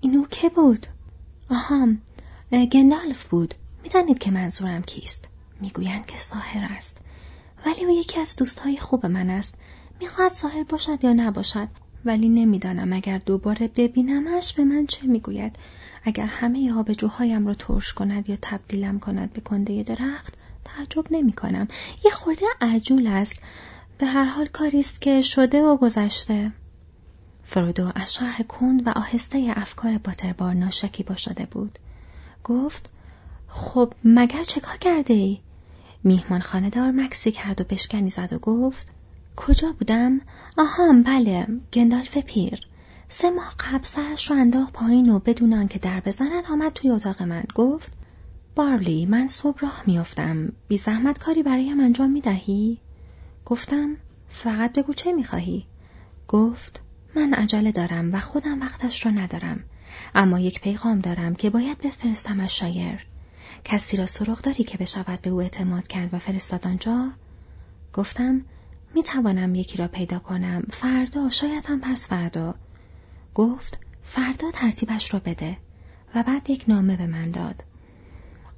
این 0.00 0.16
او 0.16 0.26
که 0.26 0.48
بود؟ 0.48 0.86
آها 1.50 1.88
گندالف 2.72 3.28
بود. 3.28 3.54
می‌دانید 3.82 4.18
که 4.18 4.30
منظورم 4.30 4.82
کیست؟ 4.82 5.24
می‌گویند 5.60 6.06
که 6.06 6.18
ساهر 6.18 6.72
است. 6.76 6.98
ولی 7.66 7.84
او 7.84 7.90
یکی 7.90 8.20
از 8.20 8.36
دوستهای 8.36 8.76
خوب 8.76 9.06
من 9.06 9.30
است. 9.30 9.54
می‌خواهد 10.00 10.32
ساحل 10.32 10.62
باشد 10.62 11.04
یا 11.04 11.12
نباشد. 11.12 11.68
ولی 12.04 12.28
نمی‌دانم 12.28 12.92
اگر 12.92 13.18
دوباره 13.18 13.68
ببینمش 13.68 14.52
به 14.52 14.64
من 14.64 14.86
چه 14.86 15.06
می‌گوید. 15.06 15.56
اگر 16.04 16.26
همه 16.26 16.74
آبجوهایم 16.74 17.46
را 17.46 17.54
ترش 17.54 17.92
کند 17.92 18.28
یا 18.28 18.36
تبدیلم 18.42 18.98
کند 18.98 19.32
به 19.32 19.40
کنده 19.40 19.82
درخت 19.82 20.34
تعجب 20.64 21.04
نمی 21.10 21.32
کنم. 21.32 21.68
یه 22.04 22.10
خورده 22.10 22.46
عجول 22.60 23.06
است. 23.06 23.40
به 23.98 24.06
هر 24.06 24.24
حال 24.24 24.46
کاری 24.46 24.80
است 24.80 25.00
که 25.00 25.20
شده 25.22 25.62
و 25.62 25.76
گذشته. 25.76 26.52
فرودو 27.44 27.92
از 27.94 28.14
شرح 28.14 28.42
کند 28.42 28.86
و 28.86 28.90
آهسته 28.90 29.52
افکار 29.56 29.98
باتربار 29.98 30.54
ناشکیبا 30.54 31.16
شده 31.16 31.46
بود. 31.46 31.78
گفت 32.44 32.90
خب 33.48 33.92
مگر 34.04 34.42
چه 34.42 34.60
کار 34.60 34.76
کرده 34.76 35.14
ای؟ 35.14 35.38
میهمان 36.04 36.40
خاندار 36.40 36.90
مکسی 36.90 37.30
کرد 37.30 37.60
و 37.60 37.64
بشکنی 37.64 38.10
زد 38.10 38.32
و 38.32 38.38
گفت 38.38 38.92
کجا 39.38 39.72
بودم؟ 39.72 40.20
آهام 40.56 41.02
بله 41.02 41.46
گندالف 41.72 42.18
پیر 42.18 42.60
سه 43.08 43.30
ماه 43.30 43.54
قبل 43.60 43.82
سرش 43.82 44.30
رو 44.30 44.36
انداخت 44.36 44.72
پایین 44.72 45.10
و 45.10 45.18
بدون 45.18 45.52
آنکه 45.54 45.78
در 45.78 46.00
بزند 46.00 46.44
آمد 46.50 46.72
توی 46.72 46.90
اتاق 46.90 47.22
من 47.22 47.44
گفت 47.54 47.92
بارلی 48.54 49.06
من 49.06 49.26
صبح 49.26 49.58
راه 49.60 49.82
میافتم 49.86 50.52
بی 50.68 50.78
زحمت 50.78 51.18
کاری 51.18 51.42
برایم 51.42 51.80
انجام 51.80 52.10
می‌دهی؟ 52.10 52.78
گفتم 53.46 53.96
فقط 54.28 54.72
بگو 54.72 54.92
چه 54.92 55.12
می‌خواهی؟ 55.12 55.66
گفت 56.28 56.80
من 57.14 57.34
عجله 57.34 57.72
دارم 57.72 58.14
و 58.14 58.20
خودم 58.20 58.60
وقتش 58.60 59.06
رو 59.06 59.12
ندارم 59.12 59.64
اما 60.14 60.40
یک 60.40 60.60
پیغام 60.60 60.98
دارم 61.00 61.34
که 61.34 61.50
باید 61.50 61.78
بفرستمش 61.78 62.58
شایر 62.58 63.06
کسی 63.64 63.96
را 63.96 64.06
سراغ 64.06 64.40
داری 64.40 64.64
که 64.64 64.78
بشود 64.78 65.22
به 65.22 65.30
او 65.30 65.40
اعتماد 65.40 65.86
کرد 65.86 66.14
و 66.14 66.18
فرستاد 66.18 66.66
آنجا؟ 66.66 67.10
گفتم 67.92 68.44
می 68.94 69.02
توانم 69.02 69.54
یکی 69.54 69.78
را 69.78 69.88
پیدا 69.88 70.18
کنم. 70.18 70.62
فردا 70.70 71.30
شاید 71.30 71.66
هم 71.66 71.80
پس 71.80 72.08
فردا. 72.08 72.54
گفت 73.34 73.78
فردا 74.02 74.50
ترتیبش 74.50 75.14
را 75.14 75.20
بده. 75.20 75.56
و 76.14 76.22
بعد 76.22 76.50
یک 76.50 76.64
نامه 76.68 76.96
به 76.96 77.06
من 77.06 77.30
داد. 77.30 77.64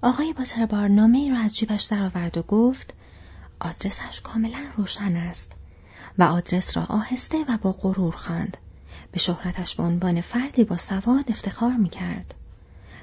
آقای 0.02 0.32
باتربار 0.32 0.88
نامه 0.88 1.18
ای 1.18 1.30
را 1.30 1.38
از 1.38 1.56
جیبش 1.56 1.84
درآورد 1.84 2.38
و 2.38 2.42
گفت 2.42 2.94
آدرسش 3.60 4.20
کاملا 4.20 4.66
روشن 4.76 5.16
است. 5.16 5.52
و 6.18 6.22
آدرس 6.22 6.76
را 6.76 6.84
آهسته 6.84 7.44
و 7.48 7.58
با 7.62 7.72
غرور 7.72 8.12
خواند. 8.12 8.56
به 9.12 9.18
شهرتش 9.18 9.74
به 9.74 9.82
عنوان 9.82 10.20
فردی 10.20 10.64
با 10.64 10.76
سواد 10.76 11.30
افتخار 11.30 11.76
می 11.76 11.88
کرد. 11.88 12.34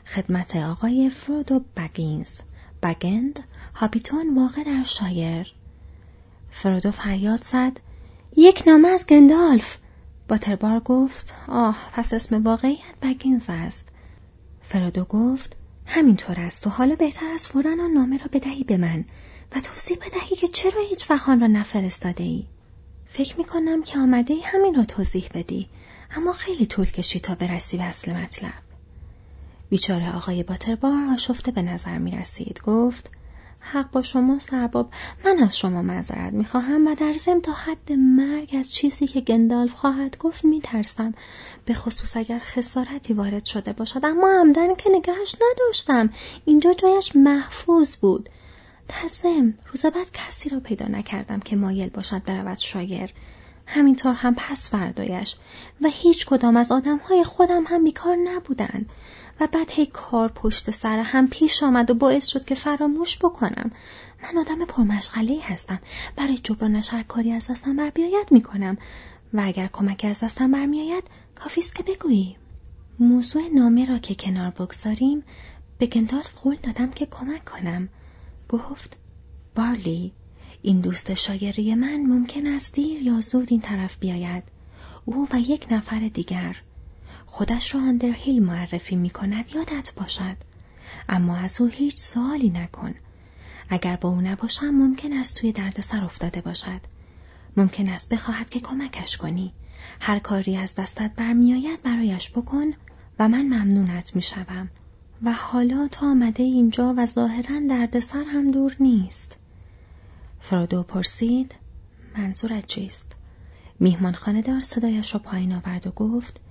خدمت 0.05 0.55
آقای 0.55 1.09
فرودو 1.09 1.65
بگینز. 1.77 2.39
بگند 2.83 3.39
هابیتون 3.75 4.35
واقع 4.35 4.63
در 4.63 4.83
شایر. 4.83 5.53
فرودو 6.51 6.91
فریاد 6.91 7.43
زد 7.43 7.79
یک 8.37 8.63
نامه 8.67 8.87
از 8.87 9.07
گندالف 9.07 9.77
باتربار 10.27 10.79
گفت 10.79 11.35
آه 11.47 11.89
پس 11.93 12.13
اسم 12.13 12.43
واقعیت 12.43 12.95
بگینز 13.01 13.45
است 13.49 13.87
فرودو 14.61 15.03
گفت 15.03 15.55
همینطور 15.85 16.39
است 16.39 16.67
و 16.67 16.69
حالا 16.69 16.95
بهتر 16.95 17.25
از 17.25 17.47
فورا 17.47 17.71
آن 17.71 17.91
نامه 17.93 18.17
را 18.17 18.25
بدهی 18.33 18.63
به 18.63 18.77
من 18.77 19.05
و 19.55 19.59
توضیح 19.59 19.97
بدهی 19.97 20.35
که 20.35 20.47
چرا 20.47 20.81
هیچ 20.89 21.11
وقت 21.11 21.29
را 21.29 21.35
نفرستاده 21.35 22.23
ای. 22.23 22.43
فکر 23.05 23.37
می 23.37 23.45
کنم 23.45 23.83
که 23.83 23.99
آمده 23.99 24.33
ای 24.33 24.41
همین 24.41 24.75
را 24.75 24.83
توضیح 24.83 25.29
بدی 25.33 25.69
اما 26.15 26.33
خیلی 26.33 26.65
طول 26.65 26.85
کشید 26.85 27.21
تا 27.21 27.35
برسی 27.35 27.77
به 27.77 27.83
اصل 27.83 28.13
مطلب. 28.13 28.53
بیچاره 29.69 30.15
آقای 30.15 30.43
باتربار 30.43 31.03
آشفته 31.13 31.51
به 31.51 31.61
نظر 31.61 31.97
می 31.97 32.11
رسید. 32.11 32.61
گفت 32.65 33.11
حق 33.71 33.91
با 33.91 34.01
شما 34.01 34.39
سرباب. 34.39 34.89
من 35.25 35.39
از 35.39 35.57
شما 35.57 35.81
معذرت 35.81 36.33
می‌خواهم 36.33 36.87
و 36.87 36.95
در 36.95 37.13
ضمن 37.13 37.41
تا 37.41 37.51
حد 37.51 37.91
مرگ 37.91 38.55
از 38.59 38.73
چیزی 38.73 39.07
که 39.07 39.21
گندالف 39.21 39.73
خواهد 39.73 40.17
گفت 40.17 40.45
میترسم. 40.45 41.13
به 41.65 41.73
خصوص 41.73 42.17
اگر 42.17 42.39
خسارتی 42.39 43.13
وارد 43.13 43.45
شده 43.45 43.73
باشد. 43.73 44.05
اما 44.05 44.29
عمدن 44.41 44.75
که 44.75 44.89
نگهش 44.89 45.35
نداشتم. 45.35 46.09
اینجا 46.45 46.73
جایش 46.73 47.15
محفوظ 47.15 47.97
بود. 47.97 48.29
در 48.87 49.07
ضمن 49.07 49.53
روز 49.71 49.85
بعد 49.85 50.11
کسی 50.13 50.49
را 50.49 50.59
پیدا 50.59 50.87
نکردم 50.87 51.39
که 51.39 51.55
مایل 51.55 51.89
باشد 51.89 52.23
برود 52.23 52.57
شاگر. 52.57 53.09
همینطور 53.65 54.13
هم 54.13 54.35
پس 54.35 54.69
فردایش. 54.69 55.35
و 55.81 55.87
هیچ 55.91 56.25
کدام 56.25 56.57
از 56.57 56.71
آدمهای 56.71 57.23
خودم 57.23 57.63
هم 57.67 57.83
بیکار 57.83 58.15
نبودند. 58.15 58.89
و 59.39 59.47
بعد 59.47 59.71
هی 59.71 59.85
کار 59.85 60.31
پشت 60.31 60.71
سر 60.71 60.99
هم 60.99 61.27
پیش 61.27 61.63
آمد 61.63 61.91
و 61.91 61.93
باعث 61.93 62.25
شد 62.25 62.45
که 62.45 62.55
فراموش 62.55 63.17
بکنم. 63.17 63.71
من 64.23 64.37
آدم 64.37 64.65
پرمشغله 64.65 65.39
هستم. 65.43 65.79
برای 66.15 66.37
جبرانش 66.37 66.93
هر 66.93 67.03
کاری 67.03 67.31
از 67.31 67.47
دستم 67.47 67.75
بر 67.75 67.89
بیاید 67.89 68.27
می‌کنم. 68.31 68.77
و 69.33 69.41
اگر 69.45 69.67
کمکی 69.67 70.07
از 70.07 70.19
دستم 70.19 70.51
برمیآید 70.51 71.03
کافی 71.35 71.59
است 71.59 71.75
که 71.75 71.83
بگویی 71.83 72.35
موضوع 72.99 73.49
نامه 73.55 73.85
را 73.85 73.97
که 73.97 74.15
کنار 74.15 74.49
بگذاریم 74.49 75.23
به 75.77 75.85
گندالف 75.85 76.33
قول 76.43 76.55
دادم 76.55 76.91
که 76.91 77.05
کمک 77.05 77.45
کنم. 77.45 77.89
گفت 78.49 78.97
بارلی 79.55 80.13
این 80.61 80.81
دوست 80.81 81.13
شاگری 81.13 81.75
من 81.75 81.97
ممکن 81.97 82.47
است 82.47 82.73
دیر 82.73 83.01
یا 83.01 83.21
زود 83.21 83.47
این 83.51 83.61
طرف 83.61 83.97
بیاید. 83.97 84.43
او 85.05 85.27
و 85.33 85.39
یک 85.39 85.67
نفر 85.71 85.99
دیگر. 85.99 86.55
خودش 87.27 87.75
را 87.75 87.81
هیل 88.01 88.43
معرفی 88.43 88.95
می 88.95 89.09
کند 89.09 89.55
یادت 89.55 89.93
باشد. 89.95 90.37
اما 91.09 91.37
از 91.37 91.61
او 91.61 91.67
هیچ 91.67 91.97
سوالی 91.97 92.49
نکن. 92.49 92.95
اگر 93.69 93.95
با 93.95 94.09
او 94.09 94.21
نباشم 94.21 94.69
ممکن 94.69 95.13
است 95.13 95.39
توی 95.39 95.51
دردسر 95.51 96.03
افتاده 96.03 96.41
باشد. 96.41 96.81
ممکن 97.57 97.89
است 97.89 98.09
بخواهد 98.09 98.49
که 98.49 98.59
کمکش 98.59 99.17
کنی. 99.17 99.53
هر 99.99 100.19
کاری 100.19 100.57
از 100.57 100.75
دستت 100.75 101.11
برمیآید 101.15 101.83
برایش 101.83 102.29
بکن 102.29 102.65
و 103.19 103.27
من 103.27 103.41
ممنونت 103.41 104.15
می‌شوم. 104.15 104.69
و 105.23 105.33
حالا 105.33 105.87
تا 105.91 106.07
آمده 106.07 106.43
اینجا 106.43 106.93
و 106.97 107.05
ظاهرا 107.05 107.59
دردسر 107.69 108.23
هم 108.23 108.51
دور 108.51 108.75
نیست. 108.79 109.37
فرودو 110.39 110.83
پرسید 110.83 111.55
منظورت 112.17 112.65
چیست؟ 112.65 113.15
میهمان 113.79 114.41
دار 114.41 114.61
صدایش 114.61 115.13
را 115.13 115.19
پایین 115.19 115.53
آورد 115.53 115.87
و 115.87 115.91
گفت 115.91 116.41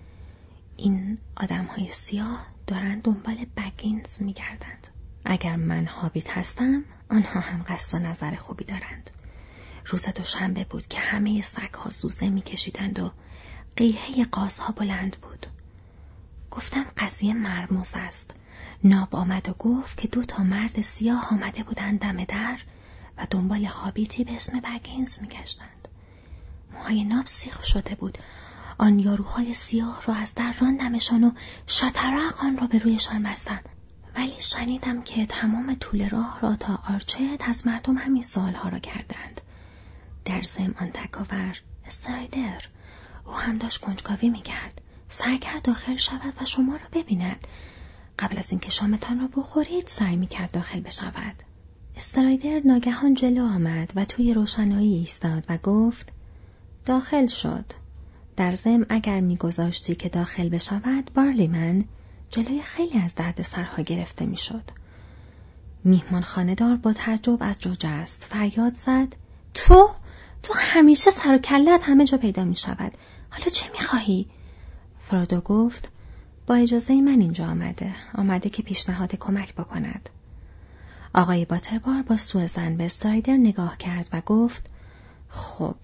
این 0.77 1.19
آدم 1.37 1.65
های 1.65 1.93
سیاه 1.93 2.47
دارند 2.67 3.03
دنبال 3.03 3.47
بگینز 3.57 4.23
میگردند. 4.23 4.89
اگر 5.25 5.57
من 5.57 5.87
هابیت 5.87 6.31
هستم 6.31 6.85
آنها 7.11 7.41
هم 7.41 7.65
قصد 7.69 7.99
و 7.99 8.01
نظر 8.03 8.35
خوبی 8.35 8.65
دارند. 8.65 9.11
روز 9.87 10.09
دوشنبه 10.09 10.65
بود 10.65 10.87
که 10.87 11.01
همه 11.01 11.41
ها 11.75 11.91
زوزه 11.91 12.29
میکشیدند 12.29 12.99
و 12.99 13.13
قیهه 13.77 14.25
قازها 14.25 14.73
بلند 14.73 15.17
بود. 15.23 15.47
گفتم 16.51 16.85
قضیه 16.99 17.35
مرموز 17.35 17.91
است. 17.95 18.31
ناب 18.85 19.17
آمد 19.17 19.49
و 19.49 19.53
گفت 19.53 19.99
که 19.99 20.09
دو 20.09 20.23
تا 20.23 20.43
مرد 20.43 20.81
سیاه 20.81 21.29
آمده 21.33 21.63
بودند 21.63 22.01
دم 22.01 22.25
در 22.25 22.59
و 23.17 23.27
دنبال 23.31 23.65
هابیتی 23.65 24.25
به 24.25 24.33
اسم 24.33 24.61
بگینز 24.61 25.21
میگشتند. 25.21 25.89
موهای 26.73 27.05
ناب 27.05 27.27
سیخ 27.27 27.65
شده 27.65 27.95
بود 27.95 28.19
آن 28.79 28.99
یاروهای 28.99 29.55
سیاه 29.55 30.03
را 30.07 30.15
از 30.15 30.35
در 30.35 30.55
راندمشان 30.61 31.25
و 31.25 31.31
شطرق 31.67 32.45
آن 32.45 32.57
را 32.57 32.67
به 32.67 32.79
رویشان 32.79 33.23
بستم. 33.23 33.61
ولی 34.17 34.35
شنیدم 34.39 35.03
که 35.03 35.27
تمام 35.27 35.75
طول 35.75 36.09
راه 36.09 36.39
را 36.41 36.57
تا 36.57 36.79
آرچت 36.89 37.49
از 37.49 37.67
مردم 37.67 37.99
همین 37.99 38.23
سوالها 38.23 38.69
را 38.69 38.79
کردند. 38.79 39.41
در 40.25 40.43
زم 40.43 40.75
آن 40.81 40.91
تکاور 40.91 41.61
استرایدر 41.87 42.63
او 43.27 43.33
هم 43.33 43.59
داشت 43.59 43.81
کنجکاوی 43.81 44.31
می‌کرد. 44.31 44.81
سعی 45.09 45.39
کرد 45.39 45.63
داخل 45.63 45.97
شود 45.97 46.35
و 46.41 46.45
شما 46.45 46.77
را 46.77 46.89
ببیند. 46.93 47.47
قبل 48.19 48.39
از 48.39 48.51
اینکه 48.51 48.71
شامتان 48.71 49.21
را 49.21 49.29
بخورید 49.37 49.87
سعی 49.87 50.17
می‌کرد 50.17 50.51
داخل 50.51 50.81
بشود. 50.81 51.43
استرایدر 51.97 52.61
ناگهان 52.65 53.15
جلو 53.15 53.45
آمد 53.45 53.93
و 53.97 54.05
توی 54.05 54.35
روشنایی 54.35 54.95
ایستاد 54.95 55.45
و 55.49 55.59
گفت 55.59 56.13
داخل 56.85 57.27
شد. 57.27 57.65
در 58.37 58.55
زم 58.55 58.87
اگر 58.89 59.21
میگذاشتی 59.21 59.95
که 59.95 60.09
داخل 60.09 60.49
بشود 60.49 61.11
بارلی 61.15 61.47
من 61.47 61.85
جلوی 62.31 62.63
خیلی 62.63 62.99
از 62.99 63.15
درد 63.15 63.43
سرها 63.43 63.83
گرفته 63.83 64.27
می‌شد. 64.27 64.63
میهمان 65.85 66.23
خاندار 66.23 66.77
با 66.77 66.93
تعجب 66.93 67.39
از 67.41 67.61
جا 67.61 67.73
است. 67.85 68.25
فریاد 68.25 68.75
زد 68.75 69.17
تو؟ 69.55 69.91
تو 70.43 70.55
همیشه 70.57 71.11
سر 71.11 71.35
و 71.35 71.39
کلت 71.39 71.83
همه 71.85 72.05
جا 72.05 72.19
پیدا 72.19 72.45
می 72.45 72.57
شود 72.57 72.93
حالا 73.31 73.45
چه 73.53 73.71
می 73.73 73.81
خواهی؟ 73.81 74.27
فرادو 74.99 75.41
گفت 75.41 75.93
با 76.47 76.55
اجازه 76.55 77.01
من 77.01 77.21
اینجا 77.21 77.47
آمده. 77.47 77.95
آمده 78.15 78.51
که 78.51 78.63
پیشنهاد 78.63 79.15
کمک 79.15 79.55
بکند. 79.55 80.11
آقای 81.15 81.45
باتربار 81.45 82.03
با 82.03 82.17
سوء 82.17 82.47
زن 82.47 82.77
به 82.77 82.85
استرایدر 82.85 83.37
نگاه 83.37 83.79
کرد 83.79 84.09
و 84.13 84.21
گفت 84.21 84.71
خب 85.29 85.75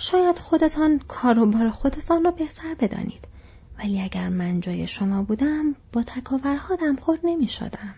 شاید 0.00 0.38
خودتان 0.38 0.98
کار 0.98 1.38
و 1.38 1.46
بار 1.46 1.70
خودتان 1.70 2.24
را 2.24 2.30
بهتر 2.30 2.74
بدانید 2.74 3.28
ولی 3.78 4.00
اگر 4.00 4.28
من 4.28 4.60
جای 4.60 4.86
شما 4.86 5.22
بودم 5.22 5.74
با 5.92 6.02
تکاورها 6.02 6.76
دمخور 6.76 7.18
نمی 7.24 7.48
شدم. 7.48 7.94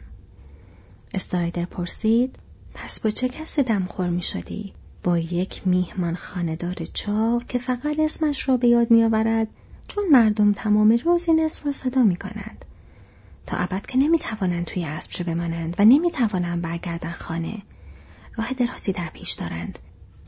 استرایدر 1.14 1.64
پرسید 1.64 2.36
پس 2.74 3.00
با 3.00 3.10
چه 3.10 3.28
کسی 3.28 3.62
دمخور 3.62 4.08
می 4.08 4.22
شدی؟ 4.22 4.72
با 5.02 5.18
یک 5.18 5.62
میهمان 5.66 6.14
خاندار 6.14 6.74
چاو 6.94 7.42
که 7.48 7.58
فقط 7.58 7.98
اسمش 7.98 8.48
را 8.48 8.56
به 8.56 8.68
یاد 8.68 8.90
می 8.90 9.04
آورد 9.04 9.48
چون 9.88 10.04
مردم 10.10 10.52
تمام 10.52 10.98
روز 11.04 11.28
این 11.28 11.44
اسم 11.44 11.64
را 11.64 11.72
صدا 11.72 12.02
می 12.02 12.16
کنند. 12.16 12.64
تا 13.46 13.56
ابد 13.56 13.86
که 13.86 13.98
نمی 13.98 14.18
توانند 14.18 14.64
توی 14.64 14.84
اسب 14.84 15.24
بمانند 15.24 15.76
و 15.78 15.84
نمی 15.84 16.10
توانند 16.10 16.62
برگردن 16.62 17.12
خانه. 17.12 17.62
راه 18.36 18.52
درازی 18.54 18.92
در 18.92 19.10
پیش 19.14 19.32
دارند 19.32 19.78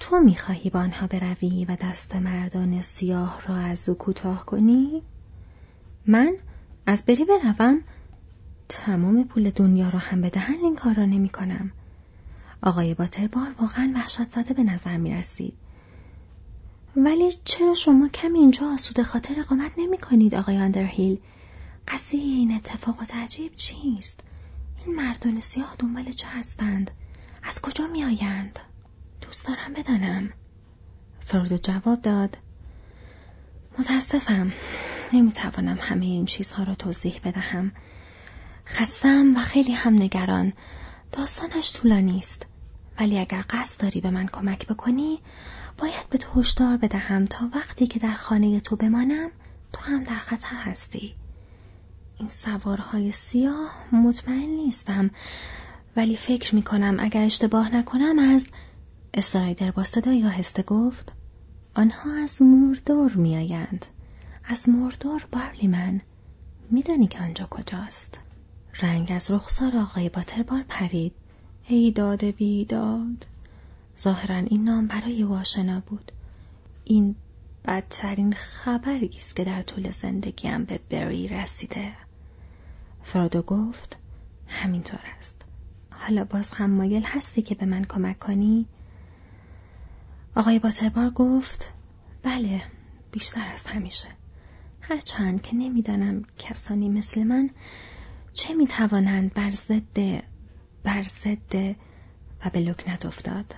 تو 0.01 0.21
می‌خواهی 0.21 0.71
با 0.71 0.81
آنها 0.81 1.07
بروی 1.07 1.65
و 1.65 1.77
دست 1.81 2.17
مردان 2.17 2.83
سیاه 2.83 3.41
را 3.47 3.57
از 3.57 3.89
او 3.89 3.95
کوتاه 3.95 4.47
کنی؟ 4.47 5.03
من 6.07 6.37
از 6.87 7.05
بری 7.05 7.25
بروم 7.25 7.81
تمام 8.69 9.25
پول 9.25 9.51
دنیا 9.51 9.89
را 9.89 9.99
هم 9.99 10.21
بدهن 10.21 10.59
این 10.63 10.77
کار 10.77 10.95
را 10.95 11.05
نمی 11.05 11.29
کنم. 11.29 11.71
آقای 12.63 12.95
باتربار 12.95 13.55
واقعا 13.61 13.93
وحشت 13.95 14.31
زده 14.31 14.55
به 14.55 14.63
نظر 14.63 14.97
می 14.97 15.15
رسید. 15.15 15.55
ولی 16.97 17.33
چرا 17.45 17.75
شما 17.75 18.09
کمی 18.09 18.39
اینجا 18.39 18.73
آسود 18.75 19.03
خاطر 19.03 19.41
اقامت 19.41 19.73
نمی 19.79 19.99
کنید 19.99 20.35
آقای 20.35 20.59
آندرهیل؟ 20.59 21.19
قضیه 21.89 22.21
این 22.21 22.55
اتفاقات 22.55 23.15
عجیب 23.15 23.55
چیست؟ 23.55 24.21
این 24.87 24.97
مردان 24.97 25.41
سیاه 25.41 25.77
دنبال 25.79 26.05
چه 26.05 26.29
هستند؟ 26.29 26.91
از 27.43 27.61
کجا 27.61 27.87
می 27.87 28.05
آیند؟ 28.05 28.59
دوست 29.33 29.47
دارم 29.47 29.73
بدانم. 29.73 30.31
فرودو 31.21 31.57
جواب 31.57 32.03
داد. 32.03 32.39
متاسفم. 33.79 34.53
نمی‌توانم 35.13 35.79
همه 35.81 36.07
این 36.07 36.25
چیزها 36.25 36.63
را 36.63 36.75
توضیح 36.75 37.21
بدهم. 37.25 37.73
خستم 38.67 39.37
و 39.37 39.41
خیلی 39.41 39.73
هم 39.73 39.95
نگران. 39.95 40.53
داستانش 41.13 41.73
طولانی 41.73 42.19
است. 42.19 42.47
ولی 43.01 43.19
اگر 43.19 43.45
قصد 43.51 43.81
داری 43.81 44.01
به 44.01 44.11
من 44.11 44.27
کمک 44.27 44.67
بکنی 44.67 45.19
باید 45.79 46.09
به 46.11 46.19
تو 46.19 46.41
هشدار 46.41 46.77
بدهم 46.77 47.25
تا 47.25 47.49
وقتی 47.55 47.87
که 47.87 47.99
در 47.99 48.15
خانه 48.15 48.61
تو 48.61 48.77
بمانم 48.77 49.31
تو 49.73 49.81
هم 49.81 50.03
در 50.03 50.19
خطر 50.19 50.57
هستی. 50.57 51.15
این 52.19 52.29
سوارهای 52.29 53.13
سیاه 53.13 53.71
مطمئن 53.93 54.49
نیستم. 54.49 55.11
ولی 55.97 56.17
فکر 56.17 56.55
می 56.55 56.63
کنم 56.63 56.97
اگر 56.99 57.23
اشتباه 57.23 57.75
نکنم 57.75 58.19
از 58.19 58.47
استرایدر 59.15 59.71
با 59.71 59.85
صدای 59.85 60.25
آهسته 60.25 60.63
گفت 60.63 61.13
آنها 61.75 62.13
از 62.13 62.43
موردور 62.43 63.13
میآیند. 63.13 63.87
از 64.45 64.69
موردور 64.69 65.27
بارلی 65.33 65.67
من. 65.69 66.01
میدانی 66.71 67.07
که 67.07 67.19
آنجا 67.19 67.47
کجاست. 67.51 68.19
رنگ 68.81 69.13
از 69.15 69.31
رخسار 69.31 69.77
آقای 69.77 70.09
باتربار 70.09 70.65
پرید. 70.69 71.13
ای 71.69 71.91
داد 71.91 72.25
بیداد. 72.25 73.27
ظاهرا 73.99 74.37
این 74.37 74.65
نام 74.65 74.87
برای 74.87 75.23
او 75.23 75.35
آشنا 75.35 75.81
بود. 75.81 76.13
این 76.85 77.15
بدترین 77.65 78.33
خبری 78.33 79.11
است 79.17 79.37
که 79.37 79.45
در 79.45 79.63
طول 79.63 79.91
زندگیم 79.91 80.65
به 80.65 80.81
بری 80.91 81.29
رسیده. 81.29 81.93
فرادو 83.03 83.43
گفت 83.43 83.97
همینطور 84.47 85.01
است. 85.19 85.43
حالا 85.91 86.25
باز 86.25 86.51
هم 86.51 86.71
مایل 86.71 87.03
هستی 87.05 87.43
که 87.43 87.55
به 87.55 87.67
من 87.67 87.85
کمک 87.85 88.19
کنی؟ 88.19 88.67
آقای 90.37 90.59
باتربار 90.59 91.11
گفت 91.11 91.73
بله 92.23 92.63
بیشتر 93.13 93.49
از 93.49 93.67
همیشه. 93.67 94.09
هرچند 94.81 95.43
که 95.43 95.57
نمی‌دانم 95.57 96.25
کسانی 96.39 96.89
مثل 96.89 97.23
من 97.23 97.51
چه 98.35 98.55
می‌توانند 98.55 99.35
بر 99.35 99.51
ضد 99.51 100.23
بر 100.83 101.03
ضد 101.03 101.77
و 102.45 102.51
به 102.53 102.61
لکنت 102.61 103.07
افتاد 103.07 103.55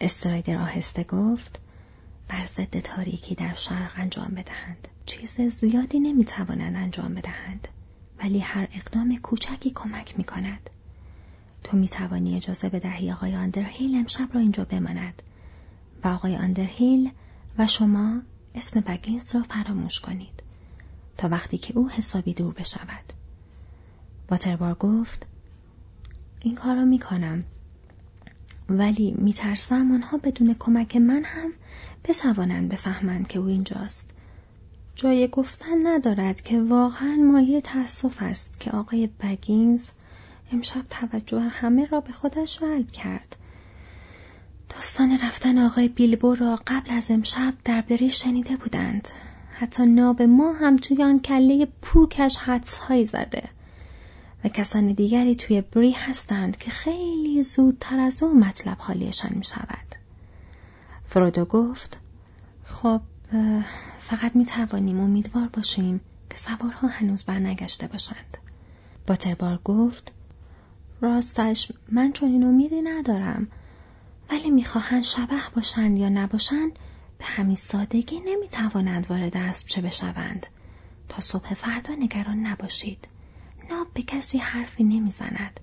استرایدر 0.00 0.56
آهسته 0.56 1.04
گفت 1.04 1.60
بر 2.28 2.44
ضد 2.44 2.80
تاریکی 2.80 3.34
در 3.34 3.54
شرق 3.54 3.92
انجام 3.96 4.28
بدهند. 4.28 4.88
چیز 5.06 5.40
زیادی 5.40 6.00
نمی‌توانند 6.00 6.76
انجام 6.76 7.14
بدهند 7.14 7.68
ولی 8.18 8.38
هر 8.38 8.68
اقدام 8.72 9.16
کوچکی 9.16 9.70
کمک 9.70 10.18
می‌کند. 10.18 10.70
تو 11.64 11.76
می‌توانی 11.76 12.36
اجازه 12.36 12.68
بدهی 12.68 13.12
آقای 13.12 13.36
آندرهیل 13.36 13.96
امشب 13.96 14.28
را 14.34 14.40
اینجا 14.40 14.64
بماند. 14.64 15.22
و 16.04 16.08
آقای 16.08 16.36
آندرهیل 16.36 17.10
و 17.58 17.66
شما 17.66 18.20
اسم 18.54 18.80
بگینز 18.80 19.34
را 19.34 19.42
فراموش 19.42 20.00
کنید 20.00 20.42
تا 21.16 21.28
وقتی 21.28 21.58
که 21.58 21.78
او 21.78 21.90
حسابی 21.90 22.34
دور 22.34 22.54
بشود. 22.54 23.12
واتربار 24.30 24.74
گفت 24.74 25.26
این 26.40 26.54
کار 26.54 26.76
را 26.76 26.84
می 26.84 26.98
کنم 26.98 27.44
ولی 28.68 29.14
می 29.18 29.32
ترسم 29.32 29.92
آنها 29.92 30.18
بدون 30.18 30.54
کمک 30.58 30.96
من 30.96 31.24
هم 31.24 31.52
بتوانند 32.04 32.68
بفهمند 32.68 33.26
که 33.28 33.38
او 33.38 33.46
اینجاست. 33.46 34.10
جای 34.94 35.28
گفتن 35.28 35.86
ندارد 35.86 36.40
که 36.40 36.60
واقعا 36.62 37.16
مایه 37.16 37.60
تأسف 37.60 38.16
است 38.20 38.60
که 38.60 38.70
آقای 38.70 39.06
بگینز 39.20 39.88
امشب 40.52 40.82
توجه 40.90 41.40
همه 41.40 41.86
را 41.86 42.00
به 42.00 42.12
خودش 42.12 42.60
جلب 42.60 42.90
کرد. 42.90 43.36
داستان 44.76 45.18
رفتن 45.18 45.58
آقای 45.58 45.88
بیلبو 45.88 46.34
را 46.34 46.58
قبل 46.66 46.90
از 46.90 47.10
امشب 47.10 47.54
در 47.64 47.80
بری 47.80 48.10
شنیده 48.10 48.56
بودند. 48.56 49.08
حتی 49.52 49.86
ناب 49.86 50.22
ما 50.22 50.52
هم 50.52 50.76
توی 50.76 51.02
آن 51.02 51.18
کله 51.18 51.68
پوکش 51.82 52.36
حدسهایی 52.36 53.04
زده. 53.04 53.48
و 54.44 54.48
کسان 54.48 54.92
دیگری 54.92 55.34
توی 55.34 55.60
بری 55.60 55.90
هستند 55.90 56.56
که 56.56 56.70
خیلی 56.70 57.42
زودتر 57.42 57.98
از 57.98 58.22
او 58.22 58.34
مطلب 58.34 58.76
حالیشان 58.78 59.30
می 59.34 59.44
شود. 59.44 59.94
فرودو 61.04 61.44
گفت 61.44 61.98
خب 62.64 63.00
فقط 64.00 64.36
می 64.36 64.44
توانیم 64.44 65.00
امیدوار 65.00 65.48
باشیم 65.48 66.00
که 66.30 66.36
سوارها 66.36 66.88
هنوز 66.88 67.24
برنگشته 67.24 67.86
باشند. 67.86 68.38
باتربار 69.06 69.60
گفت 69.64 70.12
راستش 71.00 71.72
من 71.88 72.12
چون 72.12 72.32
این 72.32 72.44
امیدی 72.44 72.82
ندارم 72.82 73.48
ولی 74.30 74.50
می‌خواهند 74.50 75.04
شبه 75.04 75.42
باشند 75.54 75.98
یا 75.98 76.08
نباشند 76.08 76.78
به 77.18 77.24
همین 77.24 77.56
سادگی 77.56 78.20
نمی‌توانند 78.26 79.06
وارد 79.10 79.36
اسب 79.36 79.66
چه 79.66 79.80
بشوند. 79.80 80.46
تا 81.08 81.20
صبح 81.20 81.54
فردا 81.54 81.94
نگران 81.94 82.38
نباشید. 82.38 83.08
ناب 83.70 83.86
به 83.94 84.02
کسی 84.02 84.38
حرفی 84.38 84.84
نمی‌زند. 84.84 85.60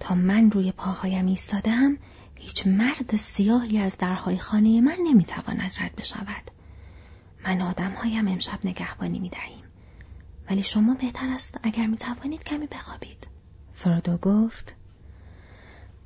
تا 0.00 0.14
من 0.14 0.50
روی 0.50 0.72
پاهایم 0.72 1.26
ایستادم 1.26 1.96
هیچ 2.38 2.66
مرد 2.66 3.16
سیاهی 3.16 3.78
از 3.78 3.98
درهای 3.98 4.38
خانه 4.38 4.80
من 4.80 4.96
نمی‌تواند 5.04 5.72
رد 5.80 5.96
بشود. 5.96 6.50
من 7.44 7.62
آدمهایم 7.62 8.28
امشب 8.28 8.58
نگهبانی 8.64 9.18
می‌دهیم. 9.18 9.64
ولی 10.50 10.62
شما 10.62 10.94
بهتر 10.94 11.30
است 11.30 11.58
اگر 11.62 11.86
می‌توانید 11.86 12.44
کمی 12.44 12.66
بخوابید. 12.66 13.28
فرودو 13.72 14.16
گفت 14.16 14.74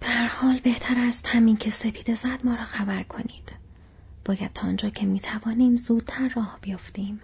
هر 0.03 0.27
حال 0.27 0.59
بهتر 0.59 0.95
است 0.99 1.27
همین 1.27 1.57
که 1.57 1.71
سپیده 1.71 2.15
زد 2.15 2.39
ما 2.45 2.55
را 2.55 2.65
خبر 2.65 3.03
کنید. 3.03 3.53
باید 4.25 4.53
تا 4.53 4.67
آنجا 4.69 4.91
که 4.91 5.07
می‌توانیم 5.07 5.77
زودتر 5.77 6.29
راه 6.29 6.59
بیفتیم 6.63 7.21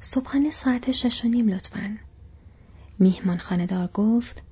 صبحانه 0.00 0.50
ساعت 0.50 0.90
شش 0.90 1.24
و 1.24 1.28
نیم 1.28 1.48
لطفا. 1.48 1.96
میهمان 2.98 3.38
خاندار 3.38 3.86
گفت 3.86 4.42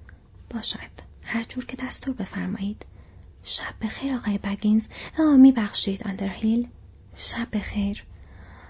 باشد. 0.50 0.78
هر 1.24 1.44
جور 1.44 1.64
که 1.64 1.76
دستور 1.76 2.14
بفرمایید. 2.14 2.86
شب 3.42 3.74
بخیر 3.82 4.14
آقای 4.14 4.38
بگینز. 4.38 4.86
آه 5.18 5.36
میبخشید 5.36 6.06
آندرهیل. 6.06 6.68
شب 7.14 7.48
بخیر. 7.52 8.04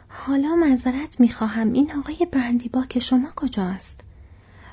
حالا 0.09 0.57
معذرت 0.57 1.21
می‌خواهم. 1.21 1.73
این 1.73 1.93
آقای 1.93 2.27
برندیبا 2.33 2.85
که 2.85 3.01
شما 3.01 3.29
کجاست؟ 3.37 4.01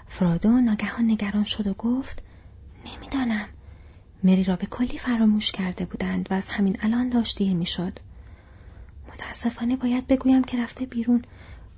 فرادو 0.08 0.49
ناگهان 0.49 1.12
نگران 1.12 1.43
شد 1.43 1.67
و 1.67 1.73
گفت 1.73 2.23
نمی‌دانم. 2.86 3.47
مری 4.23 4.43
را 4.43 4.56
به 4.56 4.65
کلی 4.65 4.97
فراموش 4.97 5.51
کرده 5.51 5.86
بودند 5.86 6.28
و 6.32 6.34
از 6.34 6.49
همین 6.49 6.78
الان 6.82 7.10
داشت 7.10 7.38
دیر 7.38 7.54
می‌شد. 7.54 7.99
متاسفانه 9.10 9.75
باید 9.75 10.08
بگویم 10.08 10.43
که 10.43 10.63
رفته 10.63 10.86
بیرون. 10.86 11.21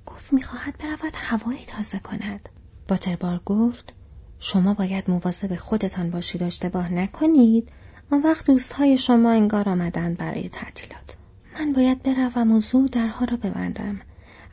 گفت 0.06 0.34
می‌خواهد 0.34 0.78
برود 0.78 1.14
هوایی 1.16 1.66
تازه 1.66 2.00
کند. 2.00 2.50
باتربار 2.88 3.42
گفت 3.46 3.94
شما 4.40 4.74
باید 4.74 5.10
مواظب 5.10 5.56
خودتان 5.56 6.10
باشید 6.10 6.44
اشتباه 6.44 6.94
نکنید. 6.94 7.70
آن 8.12 8.22
وقت 8.22 8.46
دوستهای 8.46 8.98
شما 8.98 9.32
انگار 9.32 9.70
آمدند 9.70 10.18
برای 10.18 10.50
تعطیلات. 10.50 11.18
من 11.60 11.74
باید 11.74 12.04
بروم 12.04 12.52
و 12.52 12.60
زود 12.60 12.92
درها 12.92 13.26
را 13.26 13.38
ببندم. 13.38 14.02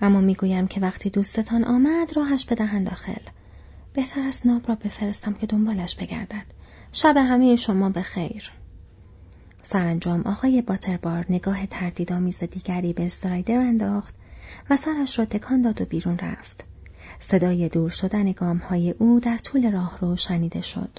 اما 0.03 0.20
می‌گویم 0.20 0.66
که 0.66 0.81
وقتی 0.81 1.11
دوستتان 1.11 1.64
آمد 1.64 2.16
راهش 2.16 2.44
بدهند 2.44 2.87
داخل. 2.87 3.23
بهتر 3.92 4.20
است 4.20 4.47
ناب 4.47 4.68
را 4.68 4.75
بفرستم 4.75 5.35
که 5.35 5.47
دنبالش 5.47 5.94
بگردد. 5.94 6.47
شب 6.97 7.17
همه 7.17 7.57
شما 7.57 7.91
به 7.91 8.03
خیر. 8.03 8.53
سرانجام 9.63 10.21
آقای 10.21 10.63
باتربار 10.63 11.27
نگاه 11.31 11.67
تردیدآمیز 11.67 12.39
دیگری 12.39 12.93
به 12.93 13.07
استرایدر 13.07 13.57
انداخت 13.57 14.15
و 14.71 14.77
سرش 14.77 15.19
را 15.19 15.25
تکان 15.25 15.61
داد 15.61 15.81
و 15.81 15.85
بیرون 15.85 16.19
رفت. 16.19 16.65
صدای 17.19 17.69
دور 17.69 17.91
شدن 17.91 18.33
گام 18.33 18.57
های 18.57 18.91
او 18.91 19.21
در 19.21 19.37
طول 19.37 19.73
راه 19.73 19.99
رو 20.01 20.17
شنیده 20.17 20.61
شد. 20.61 20.99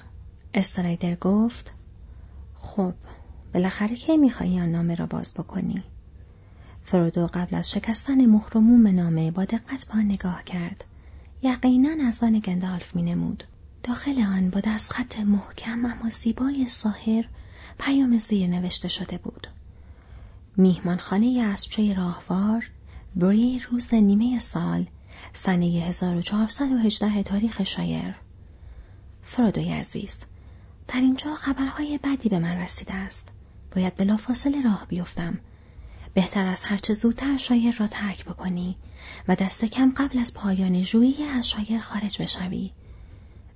استرایدر 0.53 1.15
گفت 1.15 1.73
خب 2.55 2.93
بالاخره 3.53 3.95
کی 3.95 4.17
می‌خواهی 4.17 4.59
آن 4.59 4.71
نامه 4.71 4.95
را 4.95 5.05
باز 5.05 5.33
بکنی؟ 5.33 5.83
فرودو 6.83 7.27
قبل 7.27 7.55
از 7.55 7.71
شکستن 7.71 8.25
مهر 8.25 8.57
نامه 8.91 9.31
با 9.31 9.45
دقت 9.45 9.87
به 9.87 9.95
نگاه 9.95 10.43
کرد. 10.43 10.83
یقینا 11.41 12.07
از 12.07 12.23
آن 12.23 12.39
گندالف 12.39 12.95
می 12.95 13.03
نمود. 13.03 13.43
داخل 13.87 14.21
آن 14.21 14.49
با 14.49 14.59
دستخط 14.59 15.19
محکم 15.19 15.85
اما 15.85 16.09
زیبای 16.09 16.69
ساهر 16.69 17.27
پیام 17.79 18.17
زیر 18.17 18.47
نوشته 18.47 18.87
شده 18.87 19.17
بود. 19.17 19.47
میهمانخانه 20.57 21.43
اسبچه 21.53 21.93
راهوار 21.93 22.69
بری 23.15 23.59
روز 23.59 23.93
نیمه 23.93 24.39
سال 24.39 24.85
سنه 25.33 25.65
1418 25.65 27.23
تاریخ 27.23 27.63
شایر 27.63 28.15
فرودوی 29.23 29.71
عزیز 29.71 30.17
در 30.87 31.01
اینجا 31.01 31.35
خبرهای 31.35 31.99
بدی 32.03 32.29
به 32.29 32.39
من 32.39 32.57
رسیده 32.57 32.93
است. 32.93 33.27
باید 33.75 33.95
بلافاصله 33.95 34.61
راه 34.61 34.85
بیفتم. 34.89 35.39
بهتر 36.13 36.47
از 36.47 36.63
هرچه 36.63 36.93
زودتر 36.93 37.37
شایر 37.37 37.75
را 37.75 37.87
ترک 37.87 38.25
بکنی 38.25 38.75
و 39.27 39.35
دست 39.35 39.65
کم 39.65 39.93
قبل 39.97 40.19
از 40.19 40.33
پایان 40.33 40.81
جویی 40.81 41.23
از 41.23 41.49
شایر 41.49 41.81
خارج 41.81 42.21
بشوی. 42.21 42.71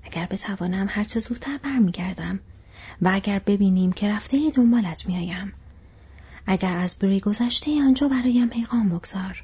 اگر 0.03 0.25
بتوانم 0.25 0.87
هرچه 0.89 1.19
زودتر 1.19 1.57
برمیگردم 1.57 2.39
و 3.01 3.09
اگر 3.13 3.39
ببینیم 3.39 3.91
که 3.91 4.09
رفته 4.09 4.51
دنبالت 4.55 5.05
میآیم 5.07 5.53
اگر 6.45 6.77
از 6.77 6.95
بری 6.99 7.19
گذشته 7.19 7.83
آنجا 7.83 8.07
برایم 8.07 8.49
پیغام 8.49 8.89
بگذار 8.89 9.43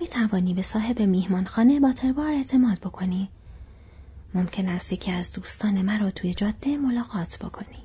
می 0.00 0.06
توانی 0.06 0.54
به 0.54 0.62
صاحب 0.62 1.02
میهمانخانه 1.02 1.80
با 1.80 1.92
تربار 1.92 2.32
اعتماد 2.32 2.78
بکنی 2.78 3.28
ممکن 4.34 4.68
است 4.68 4.92
یکی 4.92 5.12
از 5.12 5.32
دوستان 5.32 5.82
مرا 5.82 6.10
توی 6.10 6.34
جاده 6.34 6.76
ملاقات 6.76 7.38
بکنی. 7.38 7.82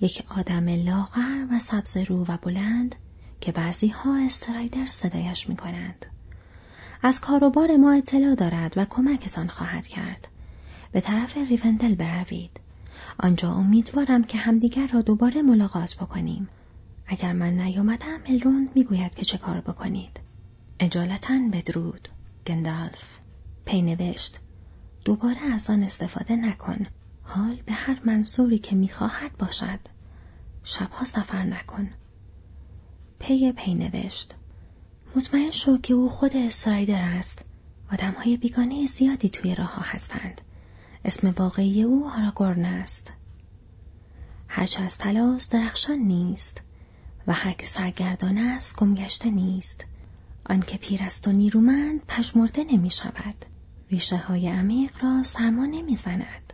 یک 0.00 0.24
آدم 0.28 0.68
لاغر 0.68 1.46
و 1.50 1.58
سبز 1.58 1.96
رو 1.96 2.24
و 2.24 2.36
بلند 2.42 2.94
که 3.40 3.52
بعضی 3.52 3.88
ها 3.88 4.16
استرایدر 4.16 4.86
صدایش 4.86 5.48
می 5.48 5.56
کنند. 5.56 6.06
از 7.02 7.20
کاروبار 7.20 7.76
ما 7.76 7.92
اطلاع 7.92 8.34
دارد 8.34 8.72
و 8.76 8.84
کمکتان 8.84 9.48
خواهد 9.48 9.86
کرد. 9.86 10.28
به 10.94 11.00
طرف 11.00 11.36
ریوندل 11.36 11.94
بروید. 11.94 12.60
آنجا 13.18 13.52
امیدوارم 13.52 14.24
که 14.24 14.38
همدیگر 14.38 14.86
را 14.86 15.02
دوباره 15.02 15.42
ملاقات 15.42 15.96
بکنیم. 15.96 16.48
اگر 17.06 17.32
من 17.32 17.60
نیامدم 17.60 18.20
الروند 18.28 18.70
می‌گوید 18.74 19.14
که 19.14 19.24
چه 19.24 19.38
کار 19.38 19.60
بکنید. 19.60 20.20
اجالتا 20.80 21.34
بدرود. 21.52 22.08
گندالف. 22.46 23.18
پی 23.64 23.82
نوشت. 23.82 24.40
دوباره 25.04 25.40
از 25.52 25.70
آن 25.70 25.82
استفاده 25.82 26.36
نکن. 26.36 26.86
حال 27.22 27.62
به 27.66 27.72
هر 27.72 28.00
منظوری 28.04 28.58
که 28.58 28.76
می‌خواهد 28.76 29.36
باشد. 29.38 29.80
شبها 30.64 31.04
سفر 31.04 31.42
نکن. 31.42 31.90
پی 33.18 33.52
پی 33.52 33.74
نوشت. 33.74 34.34
مطمئن 35.16 35.50
شو 35.50 35.78
که 35.78 35.94
او 35.94 36.08
خود 36.08 36.36
استرایدر 36.36 37.02
است. 37.02 37.44
آدمهای 37.92 38.36
بیگانه 38.36 38.86
زیادی 38.86 39.28
توی 39.28 39.54
راه 39.54 39.82
هستند. 39.82 40.40
اسم 41.04 41.34
واقعی 41.38 41.82
او 41.82 42.08
هاراگورن 42.10 42.64
است. 42.64 43.12
هرچه 44.48 44.82
از 44.82 44.98
تلاس 44.98 45.48
درخشان 45.48 45.98
نیست 45.98 46.60
و 47.26 47.32
هر 47.32 47.52
که 47.52 47.66
سرگردان 47.66 48.38
است 48.38 48.76
گمگشته 48.76 49.30
نیست. 49.30 49.84
آنکه 50.46 50.76
پیر 50.76 51.02
است 51.02 51.28
و 51.28 51.32
نیرومند 51.32 52.06
پشمرده 52.06 52.64
نمی 52.64 52.90
شود. 52.90 53.44
ریشه 53.90 54.16
های 54.16 54.48
عمیق 54.48 55.04
را 55.04 55.22
سرما 55.22 55.66
نمی 55.66 55.96
زند. 55.96 56.52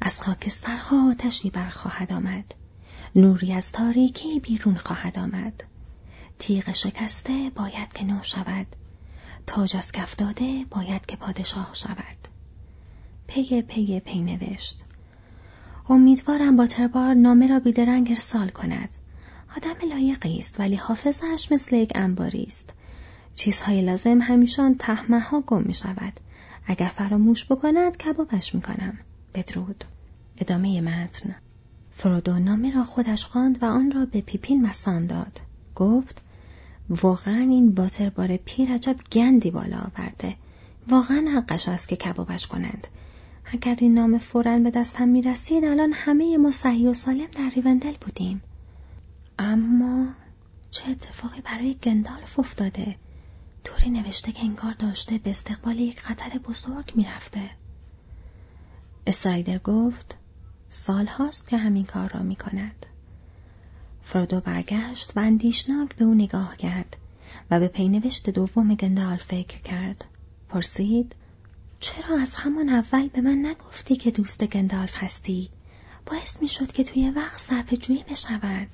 از 0.00 0.20
خاکسترها 0.20 1.10
آتشی 1.10 1.50
برخواهد 1.50 2.12
آمد. 2.12 2.54
نوری 3.16 3.52
از 3.52 3.72
تاریکی 3.72 4.40
بیرون 4.40 4.76
خواهد 4.76 5.18
آمد. 5.18 5.64
تیغ 6.38 6.72
شکسته 6.72 7.50
باید 7.54 7.92
که 7.92 8.04
نو 8.04 8.22
شود. 8.22 8.66
تاج 9.46 9.76
از 9.76 9.92
کف 9.92 10.22
باید 10.70 11.06
که 11.06 11.16
پادشاه 11.16 11.70
شود. 11.72 12.33
پی 13.26 13.62
پی 13.62 14.00
پی 14.00 14.20
نوشت. 14.20 14.84
امیدوارم 15.88 16.56
باتربار 16.56 17.14
نامه 17.14 17.46
را 17.46 17.60
بیدرنگ 17.60 18.10
ارسال 18.10 18.48
کند. 18.48 18.88
آدم 19.56 19.88
لایقی 19.90 20.38
است 20.38 20.60
ولی 20.60 20.76
حافظش 20.76 21.52
مثل 21.52 21.76
یک 21.76 21.92
انباری 21.94 22.42
است. 22.42 22.74
چیزهای 23.34 23.82
لازم 23.82 24.20
همیشه 24.20 24.61
آن 24.61 24.74
ته 24.74 24.97
مه 24.97 25.20
ها 25.20 25.40
گم 25.40 25.62
می 25.62 25.74
شود. 25.74 26.20
اگر 26.66 26.88
فراموش 26.88 27.44
بکند 27.44 27.96
کبابش 27.96 28.54
می 28.54 28.62
کنم. 28.62 28.98
بدرود. 29.34 29.84
ادامه 30.38 30.80
متن. 30.80 31.34
فرودو 31.90 32.38
نامه 32.38 32.74
را 32.74 32.84
خودش 32.84 33.24
خواند 33.26 33.62
و 33.62 33.66
آن 33.66 33.90
را 33.90 34.06
به 34.06 34.20
پیپین 34.20 34.66
مسان 34.66 35.06
داد. 35.06 35.40
گفت 35.74 36.22
واقعا 36.90 37.40
این 37.40 37.74
باتربار 37.74 38.36
پیر 38.36 38.72
عجب 38.72 38.96
گندی 39.12 39.50
بالا 39.50 39.78
آورده. 39.78 40.36
واقعا 40.88 41.24
حقش 41.36 41.68
است 41.68 41.88
که 41.88 41.96
کبابش 41.96 42.46
کنند. 42.46 42.88
اگر 43.54 43.76
این 43.80 43.94
نام 43.94 44.18
فورا 44.18 44.58
به 44.58 44.70
دستم 44.70 45.08
می 45.08 45.22
رسید 45.22 45.64
الان 45.64 45.92
همه 45.92 46.36
ما 46.36 46.50
صحیح 46.50 46.88
و 46.88 46.92
سالم 46.92 47.26
در 47.26 47.50
ریوندل 47.54 47.94
بودیم. 48.00 48.42
اما 49.38 50.06
چه 50.70 50.90
اتفاقی 50.90 51.40
برای 51.40 51.74
گندالف 51.74 52.38
افتاده؟ 52.38 52.96
طوری 53.64 53.90
نوشته 53.90 54.32
که 54.32 54.44
انگار 54.44 54.72
داشته 54.72 55.18
به 55.18 55.30
استقبال 55.30 55.78
یک 55.78 56.00
خطر 56.00 56.38
بزرگ 56.38 56.92
می‌رفته. 56.94 57.50
استرایدر 59.06 59.58
گفت 59.58 60.16
سال 60.68 61.06
هاست 61.06 61.48
که 61.48 61.56
همین 61.56 61.84
کار 61.84 62.08
را 62.08 62.22
می 62.22 62.36
کند. 62.36 62.86
فرودو 64.02 64.40
برگشت 64.40 65.16
و 65.16 65.20
اندیشناک 65.20 65.96
به 65.96 66.04
او 66.04 66.14
نگاه 66.14 66.56
کرد 66.56 66.96
و 67.50 67.60
به 67.60 67.68
پینوشت 67.68 68.30
دوم 68.30 68.74
گندال 68.74 69.16
فکر 69.16 69.58
کرد. 69.58 70.04
پرسید 70.48 71.14
چرا 71.80 72.18
از 72.18 72.34
همان 72.34 72.68
اول 72.68 73.08
به 73.08 73.20
من 73.20 73.46
نگفتی 73.46 73.96
که 73.96 74.10
دوست 74.10 74.44
گندالف 74.44 74.94
هستی؟ 74.96 75.50
باعث 76.06 76.42
می 76.42 76.48
شد 76.48 76.72
که 76.72 76.84
توی 76.84 77.10
وقت 77.10 77.40
صرف 77.40 77.74
جویی 77.74 78.04
بشود. 78.10 78.68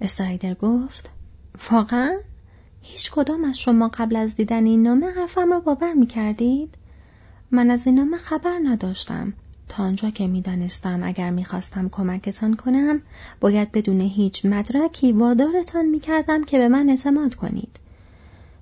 استرایدر 0.00 0.54
گفت 0.54 1.10
واقعا؟ 1.70 2.16
هیچ 2.82 3.10
کدام 3.10 3.44
از 3.44 3.58
شما 3.58 3.88
قبل 3.88 4.16
از 4.16 4.36
دیدن 4.36 4.66
این 4.66 4.82
نامه 4.82 5.10
حرفم 5.10 5.50
را 5.50 5.60
باور 5.60 5.92
می 5.92 6.06
کردید؟ 6.06 6.74
من 7.50 7.70
از 7.70 7.86
این 7.86 7.94
نامه 7.94 8.16
خبر 8.16 8.58
نداشتم 8.64 9.32
تا 9.68 9.82
آنجا 9.82 10.10
که 10.10 10.26
می‌دانستم 10.26 11.02
اگر 11.02 11.30
می‌خواستم 11.30 11.88
کمکتان 11.88 12.56
کنم 12.56 13.02
باید 13.40 13.72
بدون 13.72 14.00
هیچ 14.00 14.46
مدرکی 14.46 15.12
وادارتان 15.12 15.86
می‌کردم 15.86 16.44
که 16.44 16.58
به 16.58 16.68
من 16.68 16.88
اعتماد 16.88 17.34
کنید 17.34 17.78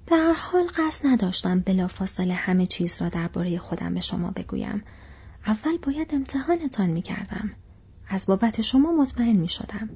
به 0.07 0.17
هر 0.17 0.33
حال 0.33 0.67
قصد 0.77 1.07
نداشتم 1.07 1.61
بلافاصله 1.61 2.35
همه 2.35 2.67
چیز 2.67 3.03
را 3.03 3.09
درباره 3.09 3.59
خودم 3.59 3.95
به 3.95 4.01
شما 4.01 4.31
بگویم. 4.31 4.83
اول 5.47 5.77
باید 5.83 6.15
امتحانتان 6.15 6.91
می‌کردم. 6.91 7.51
از 8.09 8.27
بابت 8.27 8.61
شما 8.61 8.93
مطمئن 8.93 9.37
می‌شدم. 9.37 9.91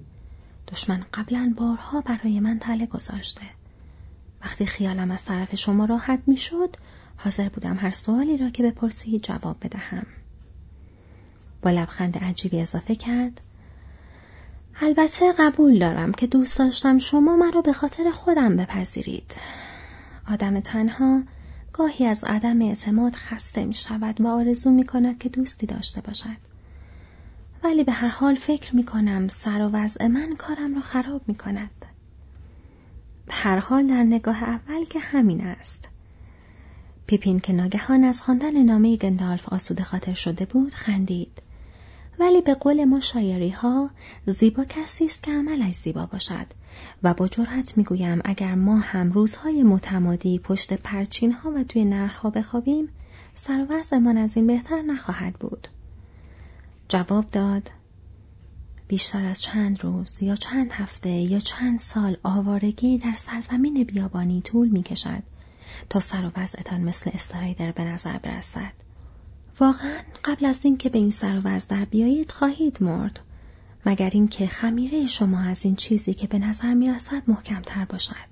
دشمن 0.69 1.05
قبلا 1.15 1.55
بارها 1.57 2.01
برای 2.01 2.41
من 2.41 2.59
تله 2.59 2.87
گذاشته. 2.87 3.43
وقتی 4.43 4.67
خیالم 4.67 5.11
از 5.11 5.25
طرف 5.25 5.55
شما 5.55 5.85
راحت 5.85 6.21
می‌شد 6.27 6.77
حاضر 7.17 7.49
بودم 7.49 7.77
هر 7.77 7.91
سوالی 7.91 8.37
را 8.37 8.51
که 8.51 8.63
بپرسید 8.63 9.23
جواب 9.23 9.57
بدهم. 9.63 10.07
با 11.63 11.71
لبخند 11.71 12.19
عجیبی 12.19 12.61
اضافه 12.61 12.95
کرد 12.95 13.41
البته 14.81 15.33
قبول 15.33 15.79
دارم 15.79 16.13
که 16.13 16.27
دوست 16.27 16.59
داشتم 16.59 16.99
شما 16.99 17.37
مرا 17.37 17.61
به 17.61 17.73
خاطر 17.73 18.11
خودم 18.11 18.57
بپذیرید. 18.57 19.35
آدم 20.33 20.61
تنها 20.61 21.23
گاهی 21.73 22.07
از 22.07 22.25
عدم 22.25 22.63
اعتماد 22.63 23.17
خسته 23.17 23.65
می 23.65 23.75
شود 23.75 24.21
و 24.21 24.27
آرزو 24.27 24.71
می 24.71 24.87
کند 24.87 25.19
که 25.19 25.29
دوستی 25.29 25.67
داشته 25.67 26.01
باشد. 26.01 26.37
ولی 27.65 27.85
به 27.85 27.93
هر 27.93 28.09
حال 28.09 28.35
فکر 28.35 28.77
می 28.77 28.85
کنم 28.85 29.29
سر 29.29 29.61
و 29.61 29.69
وضع 29.69 30.07
من 30.07 30.37
کارم 30.37 30.75
را 30.75 30.81
خراب 30.81 31.23
می 31.27 31.35
کند. 31.35 31.85
به 33.27 33.35
هر 33.35 33.59
حال 33.59 33.87
در 33.87 34.03
نگاه 34.03 34.43
اول 34.43 34.85
که 34.85 34.99
همین 34.99 35.41
است. 35.41 35.89
پیپین 37.07 37.39
که 37.39 37.53
ناگهان 37.53 38.05
از 38.05 38.23
خواندن 38.23 38.63
نامه 38.63 38.97
گندالف 38.97 39.49
آسوده 39.49 39.85
خاطر 39.85 40.15
شده 40.15 40.45
بود 40.45 40.75
خندید. 40.75 41.43
ولی 42.21 42.41
به 42.41 42.55
قول 42.55 42.85
ما 42.85 43.01
شایری 43.01 43.51
ها 43.51 43.91
زیبا 44.27 44.65
کسی 44.65 45.05
است 45.05 45.23
که 45.23 45.33
عملش 45.33 45.75
زیبا 45.75 46.07
باشد 46.07 46.47
و 47.03 47.15
با 47.15 47.29
جرأت 47.29 47.77
می‌گویم 47.77 48.21
اگر 48.25 48.55
ما 48.55 48.79
هم 48.79 49.13
روزهای 49.13 49.63
متمادی 49.63 50.39
پشت 50.39 50.73
پرچین 50.73 51.33
ها 51.33 51.51
و 51.51 51.65
توی 51.65 51.85
نهرها 51.85 52.31
بخوابیم 52.31 52.89
سر 53.35 53.83
من 53.99 54.19
از 54.19 54.37
این 54.37 54.47
بهتر 54.47 54.83
نخواهد 54.83 55.35
بود 55.35 55.69
جواب 56.89 57.31
داد 57.31 57.71
بیشتر 58.89 59.25
از 59.25 59.43
چند 59.43 59.85
روز 59.85 60.23
یا 60.23 60.35
چند 60.35 60.73
هفته 60.73 61.11
یا 61.11 61.39
چند 61.39 61.81
سال 61.81 62.17
آوارگی 62.23 62.99
در 62.99 63.13
سرزمین 63.17 63.85
بیابانی 63.85 64.41
طول 64.41 64.69
می 64.69 64.83
کشد 64.83 65.23
تا 65.89 66.01
سر 66.01 66.27
و 66.27 66.41
وضعتان 66.41 66.81
مثل 66.81 67.11
استرایدر 67.15 67.73
به 67.73 67.85
نظر 67.85 68.19
برسد. 68.19 68.88
واقعا 69.61 70.01
قبل 70.25 70.47
از 70.47 70.61
اینکه 70.63 70.89
به 70.89 70.99
این 70.99 71.11
سر 71.11 71.41
و 71.45 71.61
در 71.69 71.85
بیایید 71.85 72.31
خواهید 72.31 72.83
مرد 72.83 73.21
مگر 73.87 74.11
اینکه 74.11 74.47
خمیره 74.47 75.07
شما 75.07 75.41
از 75.41 75.65
این 75.65 75.77
چیزی 75.77 76.15
که 76.15 76.27
به 76.27 76.39
نظر 76.39 76.75
می 76.75 76.91
رسد 76.91 77.23
محکمتر 77.27 77.85
باشد. 77.85 78.29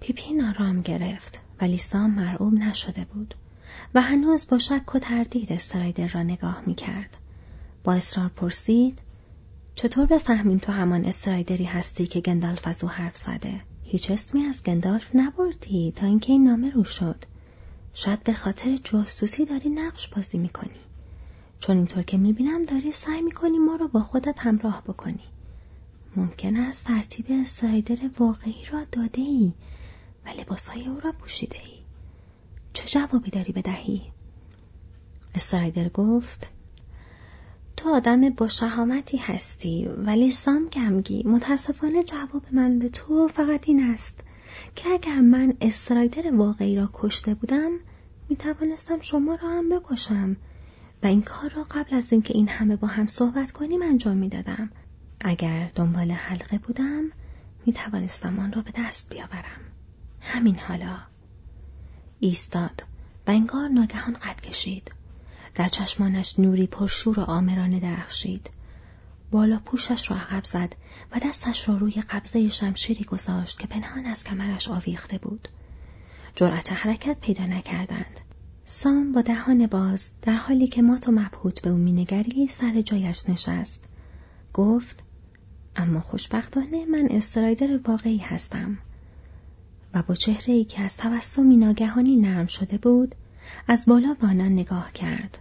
پیپین 0.00 0.44
آرام 0.44 0.80
گرفت 0.80 1.40
ولی 1.60 1.78
سام 1.78 2.10
مرعوب 2.10 2.54
نشده 2.54 3.04
بود 3.04 3.34
و 3.94 4.02
هنوز 4.02 4.46
با 4.50 4.58
شک 4.58 4.94
و 4.94 4.98
تردید 4.98 5.52
استرایدر 5.52 6.06
را 6.06 6.22
نگاه 6.22 6.62
می 6.66 6.74
کرد. 6.74 7.16
با 7.84 7.92
اصرار 7.94 8.28
پرسید 8.28 8.98
چطور 9.74 10.06
بفهمیم 10.06 10.58
تو 10.58 10.72
همان 10.72 11.04
استرایدری 11.04 11.64
هستی 11.64 12.06
که 12.06 12.20
گندالف 12.20 12.66
از 12.66 12.84
او 12.84 12.90
حرف 12.90 13.16
زده؟ 13.16 13.60
هیچ 13.84 14.10
اسمی 14.10 14.44
از 14.44 14.62
گندالف 14.62 15.10
نبردی 15.14 15.92
تا 15.96 16.06
اینکه 16.06 16.32
این 16.32 16.44
نامه 16.44 16.70
رو 16.70 16.84
شد. 16.84 17.24
شاید 17.94 18.24
به 18.24 18.32
خاطر 18.32 18.76
جاسوسی 18.84 19.44
داری 19.44 19.70
نقش 19.70 20.08
بازی 20.08 20.38
می‌کنی. 20.38 20.80
چون 21.60 21.76
اینطور 21.76 22.02
که 22.02 22.16
می‌بینم 22.18 22.64
داری 22.64 22.92
سعی 22.92 23.22
می‌کنی 23.22 23.58
ما 23.58 23.76
رو 23.76 23.88
با 23.88 24.00
خودت 24.00 24.40
همراه 24.40 24.82
بکنی. 24.82 25.24
ممکن 26.16 26.56
است 26.56 26.86
ترتیب 26.86 27.26
استرایدر 27.30 28.10
واقعی 28.18 28.64
را 28.70 28.84
داده 28.92 29.22
ای 29.22 29.52
و 30.26 30.28
لباسهای 30.40 30.88
او 30.88 31.00
را 31.00 31.12
پوشیده 31.12 31.58
ای. 31.58 31.78
چه 32.72 32.86
جوابی 32.86 33.30
داری 33.30 33.52
بدهی؟ 33.52 34.02
استرایدر 35.34 35.88
گفت 35.88 36.50
تو 37.76 37.94
آدم 37.94 38.30
با 38.30 38.48
شهامتی 38.48 39.16
هستی 39.16 39.86
ولی 39.86 40.30
سام 40.30 40.68
گمگی 40.68 41.22
متاسفانه 41.22 42.02
جواب 42.04 42.42
من 42.52 42.78
به 42.78 42.88
تو 42.88 43.28
فقط 43.28 43.68
این 43.68 43.82
است 43.82 44.20
که 44.74 44.88
اگر 44.88 45.20
من 45.20 45.54
استرایدر 45.60 46.34
واقعی 46.34 46.76
را 46.76 46.90
کشته 46.92 47.34
بودم 47.34 47.70
می 48.28 48.36
توانستم 48.36 49.00
شما 49.00 49.34
را 49.34 49.48
هم 49.48 49.68
بکشم. 49.68 50.36
و 51.02 51.06
این 51.06 51.22
کار 51.22 51.50
را 51.50 51.66
قبل 51.70 51.96
از 51.96 52.12
اینکه 52.12 52.34
این 52.34 52.48
همه 52.48 52.76
با 52.76 52.88
هم 52.88 53.06
صحبت 53.06 53.52
کنیم 53.52 53.82
انجام 53.82 54.16
می‌دادم. 54.16 54.70
اگر 55.20 55.70
دنبال 55.74 56.10
حلقه 56.10 56.58
بودم 56.58 57.04
می 57.66 57.72
توانستم 57.72 58.38
آن 58.38 58.52
را 58.52 58.62
به 58.62 58.72
دست 58.74 59.08
بیاورم. 59.10 59.60
همین 60.20 60.58
حالا. 60.58 60.98
ایستاد 62.20 62.84
و 63.26 63.30
انگار 63.30 63.68
ناگهان 63.68 64.12
قد 64.12 64.40
کشید. 64.40 64.92
در 65.54 65.68
چشمانش 65.68 66.38
نوری 66.38 66.66
پرشور 66.66 67.20
و 67.20 67.22
آمرانه 67.22 67.80
درخشید. 67.80 68.50
بالا 69.32 69.60
پوشش 69.64 70.10
را 70.10 70.16
عقب 70.16 70.44
زد 70.44 70.74
و 71.12 71.18
دستش 71.24 71.68
را 71.68 71.76
روی 71.76 71.92
قبضه 71.92 72.48
شمشیری 72.48 73.04
گذاشت 73.04 73.58
که 73.58 73.66
پنهان 73.66 74.06
از 74.06 74.24
کمرش 74.24 74.68
آویخته 74.68 75.18
بود. 75.18 75.48
جرأت 76.34 76.72
حرکت 76.72 77.20
پیدا 77.20 77.46
نکردند. 77.46 78.20
سام 78.64 79.12
با 79.12 79.22
دهان 79.22 79.66
باز 79.66 80.10
در 80.22 80.34
حالی 80.34 80.66
که 80.66 80.82
مات 80.82 81.08
و 81.08 81.12
مبهوت 81.12 81.62
به 81.62 81.70
او 81.70 81.76
مینگری 81.76 82.46
سر 82.48 82.80
جایش 82.80 83.28
نشست. 83.28 83.84
گفت 84.52 85.02
اما 85.76 86.00
خوشبختانه 86.00 86.84
من 86.86 87.08
استرایدر 87.10 87.80
واقعی 87.86 88.18
هستم. 88.18 88.78
و 89.94 90.02
با 90.02 90.14
چهره 90.14 90.54
ای 90.54 90.64
که 90.64 90.82
از 90.82 90.96
توسمی 90.96 91.56
ناگهانی 91.56 92.16
نرم 92.16 92.46
شده 92.46 92.78
بود 92.78 93.14
از 93.68 93.86
بالا 93.86 94.14
به 94.20 94.26
نگاه 94.26 94.92
کرد. 94.92 95.38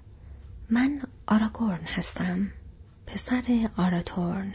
من 0.70 1.02
آراگورن 1.28 1.84
هستم. 1.86 2.48
پسر 3.14 3.70
آراتورن. 3.78 4.54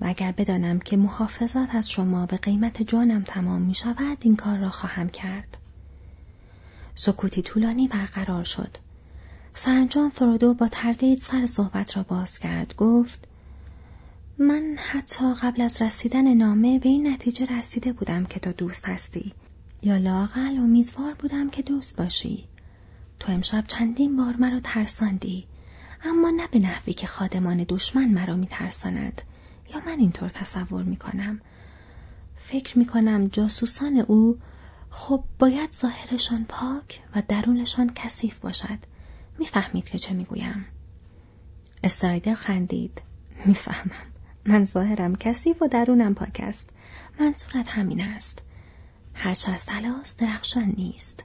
و 0.00 0.06
اگر 0.06 0.32
بدانم 0.32 0.78
که 0.78 0.96
محافظت 0.96 1.74
از 1.74 1.90
شما 1.90 2.26
به 2.26 2.36
قیمت 2.36 2.82
جانم 2.82 3.22
تمام 3.22 3.62
می 3.62 3.74
شود 3.74 4.18
این 4.20 4.36
کار 4.36 4.58
را 4.58 4.70
خواهم 4.70 5.08
کرد. 5.08 5.56
سکوتی 6.94 7.42
طولانی 7.42 7.88
برقرار 7.88 8.44
شد. 8.44 8.76
سرانجام 9.54 10.10
فرودو 10.10 10.54
با 10.54 10.68
تردید 10.68 11.18
سر 11.18 11.46
صحبت 11.46 11.96
را 11.96 12.02
باز 12.02 12.38
کرد. 12.38 12.74
گفت 12.76 13.28
من 14.38 14.76
حتی 14.78 15.34
قبل 15.42 15.62
از 15.62 15.82
رسیدن 15.82 16.34
نامه 16.34 16.78
به 16.78 16.88
این 16.88 17.12
نتیجه 17.12 17.58
رسیده 17.58 17.92
بودم 17.92 18.24
که 18.24 18.40
تو 18.40 18.52
دوست 18.52 18.88
هستی. 18.88 19.32
یا 19.82 19.96
لاقل 19.96 20.58
امیدوار 20.58 21.14
بودم 21.14 21.50
که 21.50 21.62
دوست 21.62 21.96
باشی. 21.96 22.44
تو 23.20 23.32
امشب 23.32 23.64
چندین 23.66 24.16
بار 24.16 24.36
مرا 24.36 24.60
ترساندی. 24.60 25.46
اما 26.04 26.30
نه 26.30 26.46
به 26.46 26.58
نحوی 26.58 26.92
که 26.92 27.06
خادمان 27.06 27.64
دشمن 27.68 28.08
مرا 28.08 28.36
میترساند. 28.36 29.22
یا 29.74 29.80
من 29.86 29.98
اینطور 29.98 30.28
تصور 30.28 30.82
می‌کنم. 30.82 31.40
فکر 32.36 32.78
می‌کنم 32.78 33.26
جاسوسان 33.26 33.98
او 33.98 34.38
خب 34.90 35.24
باید 35.38 35.72
ظاهرشان 35.72 36.44
پاک 36.48 37.00
و 37.14 37.22
درونشان 37.28 37.92
کثیف 37.94 38.38
باشد. 38.38 38.78
می‌فهمید 39.38 39.88
که 39.88 39.98
چه 39.98 40.14
می‌گویم. 40.14 40.66
استرایدر 41.84 42.34
خندید. 42.34 43.02
می‌فهمم. 43.46 43.90
من 44.46 44.64
ظاهرم 44.64 45.16
کثیف 45.16 45.62
و 45.62 45.68
درونم 45.68 46.14
پاک 46.14 46.40
است. 46.44 46.70
منظورت 47.20 47.68
همین 47.68 48.00
است. 48.00 48.42
هرچه 49.14 49.52
از 49.52 49.66
تلاست 49.66 50.18
درخشان 50.18 50.74
نیست. 50.76 51.24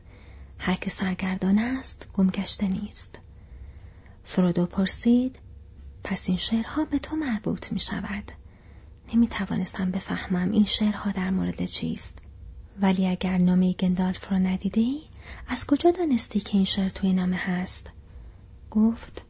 هر 0.59 0.75
که 0.75 0.89
سرگردان 0.89 1.59
است 1.59 2.09
گمگشته 2.13 2.67
نیست. 2.67 3.19
فرودو 4.23 4.65
پرسید 4.65 5.39
پس 6.03 6.29
این 6.29 6.37
شعرها 6.37 6.85
به 6.85 6.99
تو 6.99 7.15
مربوط 7.15 7.71
می 7.71 7.79
شود. 7.79 8.31
نمی 9.13 9.27
توانستم 9.27 9.91
بفهمم 9.91 10.51
این 10.51 10.65
شعرها 10.65 11.11
در 11.11 11.29
مورد 11.29 11.65
چیست. 11.65 12.17
ولی 12.81 13.07
اگر 13.07 13.37
نامه 13.37 13.73
گندالف 13.73 14.31
را 14.31 14.37
ندیده 14.37 14.81
ای 14.81 15.01
از 15.47 15.65
کجا 15.65 15.91
دانستی 15.91 16.39
که 16.39 16.55
این 16.57 16.65
شعر 16.65 16.89
توی 16.89 17.13
نامه 17.13 17.35
هست؟ 17.35 17.91
گفت 18.71 19.21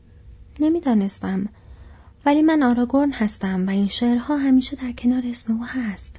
نمی‌دانستم. 0.60 1.50
ولی 2.26 2.42
من 2.42 2.64
آراگورن 2.64 3.12
هستم 3.12 3.68
و 3.68 3.70
این 3.70 3.88
شعرها 3.88 4.38
همیشه 4.38 4.76
در 4.76 4.92
کنار 4.92 5.24
اسم 5.26 5.54
او 5.54 5.66
هست. 5.66 6.16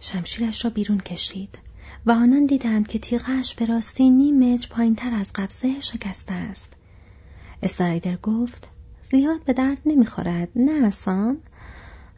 شمشیرش 0.00 0.64
را 0.64 0.70
بیرون 0.70 0.98
کشید 0.98 1.58
و 2.06 2.10
آنان 2.10 2.46
دیدند 2.46 2.88
که 2.88 2.98
تیغش 2.98 3.54
به 3.54 3.66
راستی 3.66 4.10
نیم 4.10 4.54
متر 4.54 4.68
پایین 4.68 4.94
تر 4.94 5.14
از 5.14 5.32
قبضه 5.34 5.80
شکسته 5.80 6.34
است. 6.34 6.77
استرایدر 7.62 8.16
گفت 8.16 8.68
زیاد 9.02 9.44
به 9.44 9.52
درد 9.52 9.80
نمی‌خورد 9.86 10.48
نه 10.56 10.90
سام 10.90 11.38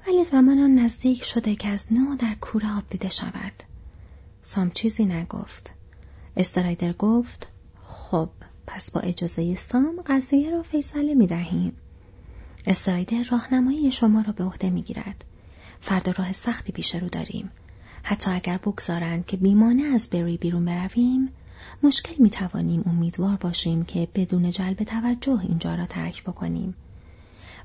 ولی 0.07 0.25
زمان 0.25 0.59
آن 0.59 0.75
نزدیک 0.75 1.25
شده 1.25 1.57
که 1.57 1.69
از 1.69 1.93
نو 1.93 2.17
در 2.17 2.35
کوره 2.41 2.77
آب 2.77 2.85
دیده 2.91 3.11
شود. 3.11 3.53
سام 4.43 4.71
چیزی 4.71 5.05
نگفت. 5.05 5.73
استرایدر 6.37 6.93
گفت 6.93 7.49
خب 7.83 8.29
پس 8.67 8.91
با 8.91 9.01
اجازه 9.01 9.55
سام 9.55 10.01
قضیه 10.07 10.51
را 10.51 10.63
فیصله 10.63 11.15
می 11.15 11.27
دهیم. 11.27 11.73
استرایدر 12.67 13.23
راهنمایی 13.31 13.91
شما 13.91 14.21
را 14.21 14.33
به 14.33 14.45
عهده 14.45 14.71
می 14.71 14.83
گیرد. 14.83 15.25
فردا 15.81 16.13
راه 16.13 16.33
سختی 16.33 16.73
پیش 16.73 16.95
رو 16.95 17.09
داریم. 17.09 17.51
حتی 18.03 18.31
اگر 18.31 18.57
بگذارند 18.57 19.27
که 19.27 19.37
بیمانه 19.37 19.83
از 19.83 20.11
بری 20.11 20.37
بیرون 20.37 20.65
برویم 20.65 21.29
مشکل 21.83 22.15
می 22.23 22.31
توانیم 22.31 22.83
امیدوار 22.87 23.37
باشیم 23.37 23.85
که 23.85 24.09
بدون 24.15 24.51
جلب 24.51 24.77
توجه 24.85 25.41
اینجا 25.43 25.75
را 25.75 25.87
ترک 25.87 26.25
بکنیم. 26.25 26.75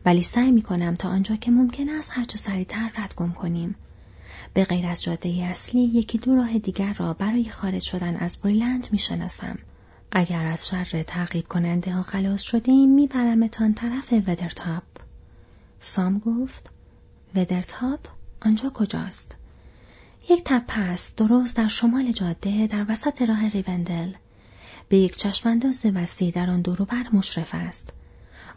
ولی 0.05 0.21
سعی 0.21 0.51
می 0.51 0.61
کنم 0.61 0.95
تا 0.95 1.09
آنجا 1.09 1.35
که 1.35 1.51
ممکن 1.51 1.89
است 1.89 2.11
هرچه 2.13 2.37
سریعتر 2.37 2.91
رد 2.97 3.13
گم 3.17 3.31
کنیم. 3.31 3.75
به 4.53 4.63
غیر 4.63 4.85
از 4.85 5.03
جاده 5.03 5.29
اصلی 5.29 5.81
یکی 5.81 6.17
دو 6.17 6.35
راه 6.35 6.57
دیگر 6.57 6.93
را 6.93 7.13
برای 7.13 7.49
خارج 7.49 7.81
شدن 7.81 8.15
از 8.15 8.37
بریلند 8.43 8.87
می 8.91 8.97
شناسم. 8.97 9.57
اگر 10.11 10.45
از 10.45 10.67
شر 10.67 11.03
تعقیب 11.03 11.47
کننده 11.47 11.93
ها 11.93 12.01
خلاص 12.01 12.41
شدیم 12.41 12.89
میبرمتان 12.89 13.73
طرف 13.73 14.13
ودرتاپ. 14.13 14.83
سام 15.79 16.19
گفت 16.19 16.69
ودرتاپ 17.35 17.99
آنجا 18.41 18.69
کجاست؟ 18.69 19.35
یک 20.29 20.41
تپه 20.45 20.79
است 20.79 21.17
درست 21.17 21.55
در 21.55 21.67
شمال 21.67 22.11
جاده 22.11 22.67
در 22.67 22.85
وسط 22.89 23.21
راه 23.21 23.49
ریوندل. 23.49 24.13
به 24.89 24.97
یک 24.97 25.15
چشمانداز 25.15 25.85
وسیع 25.85 26.31
در 26.31 26.49
آن 26.49 26.61
دوروبر 26.61 27.05
مشرف 27.13 27.49
است. 27.53 27.93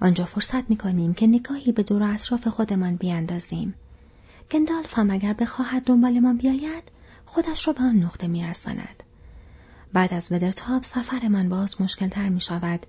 آنجا 0.01 0.25
فرصت 0.25 0.71
می‌کنیم 0.71 1.15
که 1.15 1.27
نگاهی 1.27 1.73
به 1.73 1.83
دور 1.83 2.03
اطراف 2.03 2.49
خودمان 2.49 2.97
بیاندازیم. 2.97 3.75
گندالف 4.51 4.99
هم 4.99 5.11
اگر 5.11 5.33
بخواهد 5.33 5.83
دنبالمان 5.83 6.37
بیاید 6.37 6.83
خودش 7.27 7.67
را 7.67 7.73
به 7.73 7.81
آن 7.81 7.97
نقطه 7.97 8.27
میرساند. 8.27 9.03
بعد 9.93 10.15
از 10.15 10.33
ودرتاب 10.33 10.83
سفرمان 10.83 11.49
باز 11.49 11.81
مشکلتر 11.81 12.29
می 12.29 12.41
شود 12.41 12.87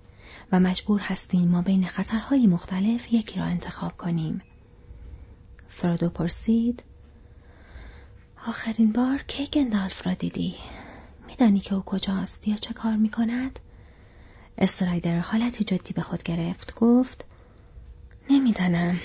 و 0.52 0.60
مجبور 0.60 1.00
هستیم 1.00 1.50
ما 1.50 1.62
بین 1.62 1.88
خطرهای 1.88 2.48
مختلف 2.48 3.14
یکی 3.14 3.40
را 3.40 3.46
انتخاب 3.46 3.98
کنیم. 3.98 4.42
فرودو 5.68 6.10
پرسید 6.10 6.84
آخرین 8.48 8.92
بار 8.92 9.18
کی 9.28 9.46
گندالف 9.46 10.08
را 10.08 10.14
دیدی؟ 10.14 10.56
میدانی 11.28 11.60
که 11.60 11.76
او 11.76 11.82
کجاست 11.82 12.48
یا 12.48 12.56
چه 12.56 12.74
کار 12.74 12.96
می 12.96 13.10
کند؟ 13.10 13.60
استرایدر 14.58 15.20
حالتی 15.20 15.64
جدی 15.64 15.94
به 15.94 16.02
خود 16.02 16.24
گرفت 16.24 16.76
گفت 16.76 17.26
نمی‌دانم 18.30 19.00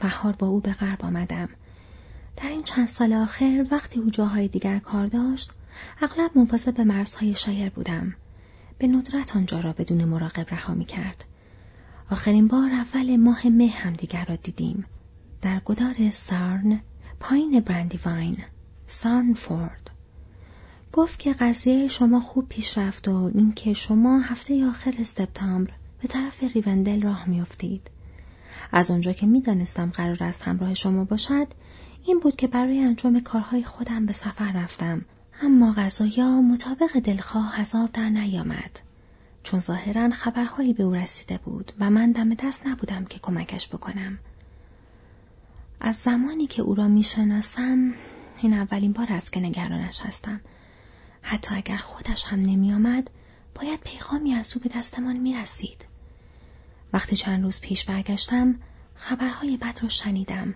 بهار 0.00 0.32
با 0.32 0.46
او 0.46 0.60
به 0.60 0.72
غرب 0.72 1.04
آمدم 1.04 1.48
در 2.36 2.48
این 2.48 2.62
چند 2.62 2.88
سال 2.88 3.12
آخر 3.12 3.66
وقتی 3.70 4.00
او 4.00 4.10
جاهای 4.10 4.48
دیگر 4.48 4.78
کار 4.78 5.06
داشت 5.06 5.50
اغلب 6.00 6.74
به 6.76 6.84
مرزهای 6.84 7.34
شایر 7.34 7.70
بودم 7.70 8.14
به 8.78 8.86
ندرت 8.86 9.36
آنجا 9.36 9.60
را 9.60 9.72
بدون 9.72 10.04
مراقب 10.04 10.46
رها 10.50 10.74
می 10.74 10.84
کرد. 10.84 11.24
آخرین 12.10 12.48
بار 12.48 12.70
اول 12.72 13.16
ماه 13.16 13.46
مه 13.46 13.68
هم 13.68 13.92
دیگر 13.92 14.24
را 14.24 14.36
دیدیم. 14.36 14.84
در 15.42 15.60
گدار 15.64 16.10
سارن 16.10 16.80
پایین 17.20 17.60
براندیواین 17.60 18.36
سارنفورد 18.86 19.90
گفت 20.92 21.18
که 21.18 21.32
قضیه 21.32 21.88
شما 21.88 22.20
خوب 22.20 22.48
پیش 22.48 22.78
رفت 22.78 23.08
و 23.08 23.30
اینکه 23.34 23.72
شما 23.72 24.20
هفته 24.20 24.66
آخر 24.66 25.04
سپتامبر 25.04 25.72
به 26.02 26.08
طرف 26.08 26.42
ریوندل 26.42 27.02
راه 27.02 27.28
میافتید. 27.28 27.90
از 28.72 28.90
آنجا 28.90 29.12
که 29.12 29.26
می‌دانستم 29.26 29.90
قرار 29.90 30.24
است 30.24 30.42
همراه 30.42 30.74
شما 30.74 31.04
باشد 31.04 31.46
این 32.04 32.20
بود 32.20 32.36
که 32.36 32.46
برای 32.46 32.78
انجام 32.78 33.20
کارهای 33.20 33.64
خودم 33.64 34.06
به 34.06 34.12
سفر 34.12 34.52
رفتم 34.52 35.04
اما 35.42 35.72
غذایا 35.72 36.40
مطابق 36.40 36.98
دلخواه 36.98 37.54
آب 37.74 37.92
در 37.92 38.08
نیامد. 38.08 38.80
چون 39.42 39.60
ظاهرا 39.60 40.10
خبرهایی 40.10 40.72
به 40.72 40.82
او 40.82 40.94
رسیده 40.94 41.38
بود 41.38 41.72
و 41.80 41.90
من 41.90 42.12
دم 42.12 42.34
دست 42.34 42.66
نبودم 42.66 43.04
که 43.04 43.18
کمکش 43.18 43.68
بکنم. 43.68 44.18
از 45.80 45.96
زمانی 45.96 46.46
که 46.46 46.62
او 46.62 46.74
را 46.74 46.88
می‌شناسم 46.88 47.94
این 48.42 48.52
اولین 48.52 48.92
بار 48.92 49.06
است 49.10 49.32
که 49.32 49.40
نگرانش 49.40 50.00
هستم 50.00 50.40
حتی 51.22 51.54
اگر 51.54 51.76
خودش 51.76 52.24
هم 52.24 52.40
نمیآمد 52.40 53.10
باید 53.54 53.80
پیغامی 53.80 54.34
از 54.34 54.54
او 54.54 54.62
به 54.62 54.68
دستمان 54.68 55.16
می‌رسید 55.16 55.84
وقتی 56.92 57.16
چند 57.16 57.42
روز 57.42 57.60
پیش 57.60 57.84
برگشتم 57.84 58.54
خبرهای 58.94 59.56
بد 59.56 59.78
را 59.82 59.88
شنیدم 59.88 60.54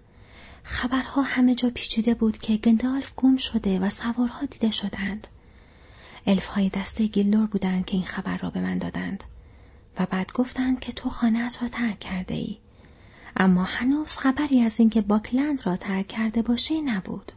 خبرها 0.62 1.22
همه 1.22 1.54
جا 1.54 1.70
پیچیده 1.70 2.14
بود 2.14 2.38
که 2.38 2.56
گندالف 2.56 3.12
گم 3.16 3.36
شده 3.36 3.78
و 3.78 3.90
سوارها 3.90 4.46
دیده 4.46 4.70
شدند. 4.70 5.26
الفهای 6.26 6.68
دسته 6.68 7.06
گیلور 7.06 7.46
بودند 7.46 7.86
که 7.86 7.94
این 7.96 8.06
خبر 8.06 8.36
را 8.36 8.50
به 8.50 8.60
من 8.60 8.78
دادند. 8.78 9.24
و 9.98 10.06
بعد 10.06 10.32
گفتند 10.32 10.80
که 10.80 10.92
تو 10.92 11.08
خانهات 11.08 11.62
را 11.62 11.68
ترک 11.68 11.98
کرده 11.98 12.34
ای. 12.34 12.58
اما 13.36 13.64
هنوز 13.64 14.16
خبری 14.16 14.60
از 14.60 14.80
اینکه 14.80 15.00
باکلند 15.00 15.66
را 15.66 15.76
ترک 15.76 16.08
کرده 16.08 16.42
باشی 16.42 16.80
نبود. 16.82 17.32